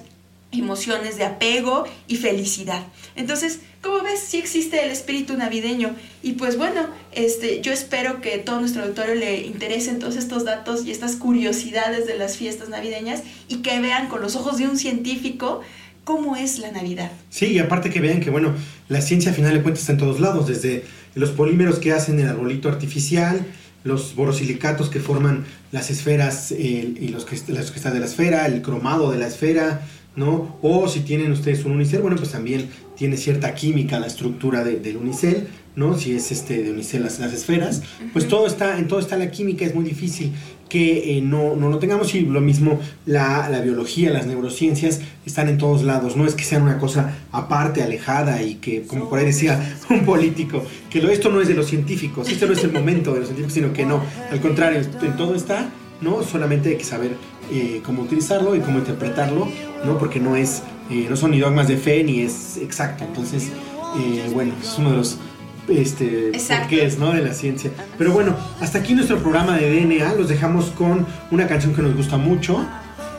emociones 0.52 1.16
de 1.16 1.24
apego 1.24 1.84
y 2.08 2.16
felicidad. 2.16 2.84
Entonces, 3.16 3.60
como 3.82 4.02
ves, 4.02 4.20
sí 4.20 4.38
existe 4.38 4.84
el 4.84 4.90
espíritu 4.90 5.36
navideño. 5.36 5.94
Y 6.22 6.32
pues 6.32 6.56
bueno, 6.56 6.88
este, 7.12 7.60
yo 7.62 7.72
espero 7.72 8.20
que 8.20 8.38
todo 8.38 8.60
nuestro 8.60 8.82
auditorio 8.82 9.14
le 9.14 9.42
interesen 9.46 9.98
todos 9.98 10.16
estos 10.16 10.44
datos 10.44 10.84
y 10.84 10.90
estas 10.90 11.16
curiosidades 11.16 12.06
de 12.06 12.18
las 12.18 12.36
fiestas 12.36 12.68
navideñas 12.68 13.22
y 13.48 13.56
que 13.56 13.80
vean 13.80 14.08
con 14.08 14.20
los 14.20 14.36
ojos 14.36 14.58
de 14.58 14.68
un 14.68 14.76
científico 14.76 15.60
cómo 16.04 16.36
es 16.36 16.58
la 16.58 16.72
Navidad. 16.72 17.12
Sí, 17.30 17.46
y 17.46 17.58
aparte 17.58 17.90
que 17.90 18.00
vean 18.00 18.20
que, 18.20 18.30
bueno, 18.30 18.54
la 18.88 19.00
ciencia 19.00 19.30
a 19.30 19.34
final 19.34 19.54
de 19.54 19.62
cuentas 19.62 19.82
está 19.82 19.92
en 19.92 19.98
todos 19.98 20.18
lados, 20.18 20.48
desde 20.48 20.84
los 21.14 21.30
polímeros 21.30 21.78
que 21.78 21.92
hacen 21.92 22.18
el 22.18 22.28
arbolito 22.28 22.68
artificial, 22.68 23.46
los 23.84 24.14
borosilicatos 24.14 24.90
que 24.90 25.00
forman 25.00 25.44
las 25.72 25.90
esferas 25.90 26.50
y 26.50 27.08
los, 27.08 27.24
que, 27.24 27.36
los 27.52 27.70
que 27.70 27.76
están 27.76 27.94
de 27.94 28.00
la 28.00 28.06
esfera, 28.06 28.46
el 28.46 28.60
cromado 28.60 29.10
de 29.10 29.18
la 29.18 29.26
esfera, 29.26 29.86
¿no? 30.16 30.58
O 30.62 30.88
si 30.88 31.00
tienen 31.00 31.32
ustedes 31.32 31.64
un 31.64 31.72
unicel, 31.72 32.02
bueno, 32.02 32.16
pues 32.16 32.32
también 32.32 32.68
tiene 32.96 33.16
cierta 33.16 33.54
química 33.54 33.98
la 34.00 34.06
estructura 34.06 34.64
del 34.64 34.96
unicel, 34.96 35.48
¿no? 35.76 35.96
Si 35.96 36.14
es 36.14 36.32
este 36.32 36.62
de 36.62 36.70
unicel 36.72 37.02
las, 37.02 37.18
las 37.20 37.32
esferas, 37.32 37.82
pues 38.12 38.28
todo 38.28 38.46
está, 38.46 38.78
en 38.78 38.88
todo 38.88 38.98
está 38.98 39.16
la 39.16 39.30
química, 39.30 39.64
es 39.64 39.74
muy 39.74 39.84
difícil 39.84 40.32
que 40.68 41.18
eh, 41.18 41.20
no, 41.20 41.56
no 41.56 41.68
lo 41.68 41.78
tengamos 41.78 42.14
y 42.14 42.20
lo 42.20 42.40
mismo 42.40 42.78
la, 43.04 43.48
la, 43.50 43.60
biología, 43.60 44.10
las 44.10 44.26
neurociencias 44.26 45.00
están 45.26 45.48
en 45.48 45.58
todos 45.58 45.82
lados, 45.82 46.16
no 46.16 46.26
es 46.26 46.34
que 46.34 46.44
sean 46.44 46.62
una 46.62 46.78
cosa 46.78 47.18
aparte, 47.32 47.82
alejada 47.82 48.40
y 48.42 48.54
que, 48.54 48.82
como 48.82 49.08
por 49.08 49.18
ahí 49.18 49.26
decía 49.26 49.76
un 49.90 50.04
político, 50.04 50.62
que 50.88 51.02
lo, 51.02 51.10
esto 51.10 51.28
no 51.28 51.40
es 51.40 51.48
de 51.48 51.54
los 51.54 51.66
científicos, 51.66 52.28
esto 52.30 52.46
no 52.46 52.52
es 52.52 52.62
el 52.62 52.72
momento 52.72 53.12
de 53.12 53.20
los 53.20 53.28
científicos, 53.28 53.54
sino 53.54 53.72
que 53.72 53.84
no, 53.84 54.00
al 54.30 54.40
contrario, 54.40 54.80
en 55.02 55.16
todo 55.16 55.34
está, 55.34 55.70
¿no? 56.00 56.22
Solamente 56.22 56.70
hay 56.70 56.76
que 56.76 56.84
saber 56.84 57.16
eh, 57.52 57.80
cómo 57.84 58.02
utilizarlo 58.02 58.54
y 58.54 58.60
cómo 58.60 58.78
interpretarlo, 58.78 59.48
¿no? 59.84 59.98
Porque 59.98 60.20
no 60.20 60.36
es, 60.36 60.62
eh, 60.90 61.06
no 61.08 61.16
son 61.16 61.30
ni 61.32 61.40
dogmas 61.40 61.68
de 61.68 61.76
fe 61.76 62.02
ni 62.04 62.20
es 62.20 62.58
exacto, 62.58 63.04
entonces, 63.04 63.48
eh, 63.98 64.30
bueno, 64.32 64.52
es 64.60 64.76
uno 64.78 64.90
de 64.90 64.96
los 64.96 65.18
este, 65.68 66.32
porqués, 66.48 66.98
¿no? 66.98 67.12
De 67.12 67.22
la 67.22 67.34
ciencia. 67.34 67.70
Pero 67.98 68.12
bueno, 68.12 68.36
hasta 68.60 68.78
aquí 68.78 68.94
nuestro 68.94 69.18
programa 69.18 69.56
de 69.56 69.70
DNA. 69.70 70.14
Los 70.14 70.28
dejamos 70.28 70.66
con 70.66 71.06
una 71.30 71.46
canción 71.46 71.74
que 71.74 71.82
nos 71.82 71.94
gusta 71.94 72.16
mucho. 72.16 72.66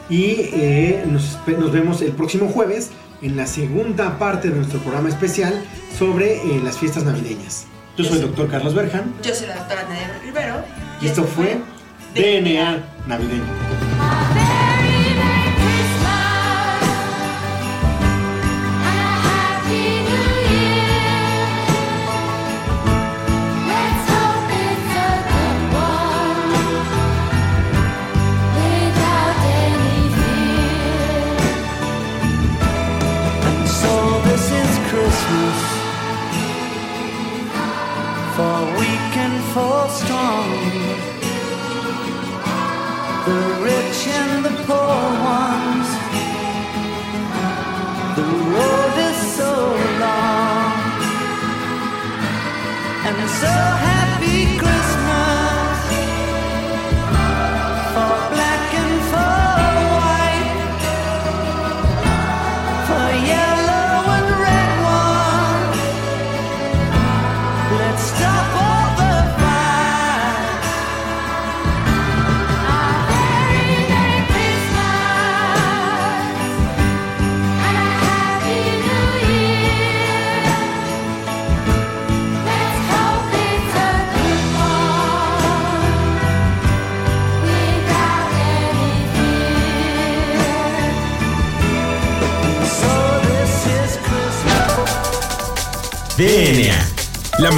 Y 0.10 0.36
eh, 0.54 1.06
nos, 1.08 1.40
nos, 1.48 1.72
vemos 1.72 2.02
el 2.02 2.12
próximo 2.12 2.50
jueves 2.50 2.90
en 3.22 3.38
la 3.38 3.48
segunda 3.48 4.20
parte 4.20 4.50
de 4.50 4.56
nuestro 4.56 4.80
programa 4.80 5.08
especial 5.08 5.64
sobre 5.98 6.36
eh, 6.36 6.62
las 6.64 6.78
fiestas 6.78 7.06
navideñas. 7.06 7.68
Yo, 7.98 8.04
Yo 8.04 8.10
soy 8.10 8.20
el 8.20 8.28
doctor 8.28 8.50
Carlos 8.50 8.74
Berjan. 8.74 9.14
Yo 9.24 9.34
soy 9.34 9.48
la 9.48 9.56
doctora 9.56 9.84
Nadia 9.84 10.20
Rivero. 10.22 10.56
Y, 11.02 11.08
esto 11.08 11.24
fue 11.24 11.60
DNA, 12.14 12.40
DNA 12.42 12.84
Navideño. 13.08 14.11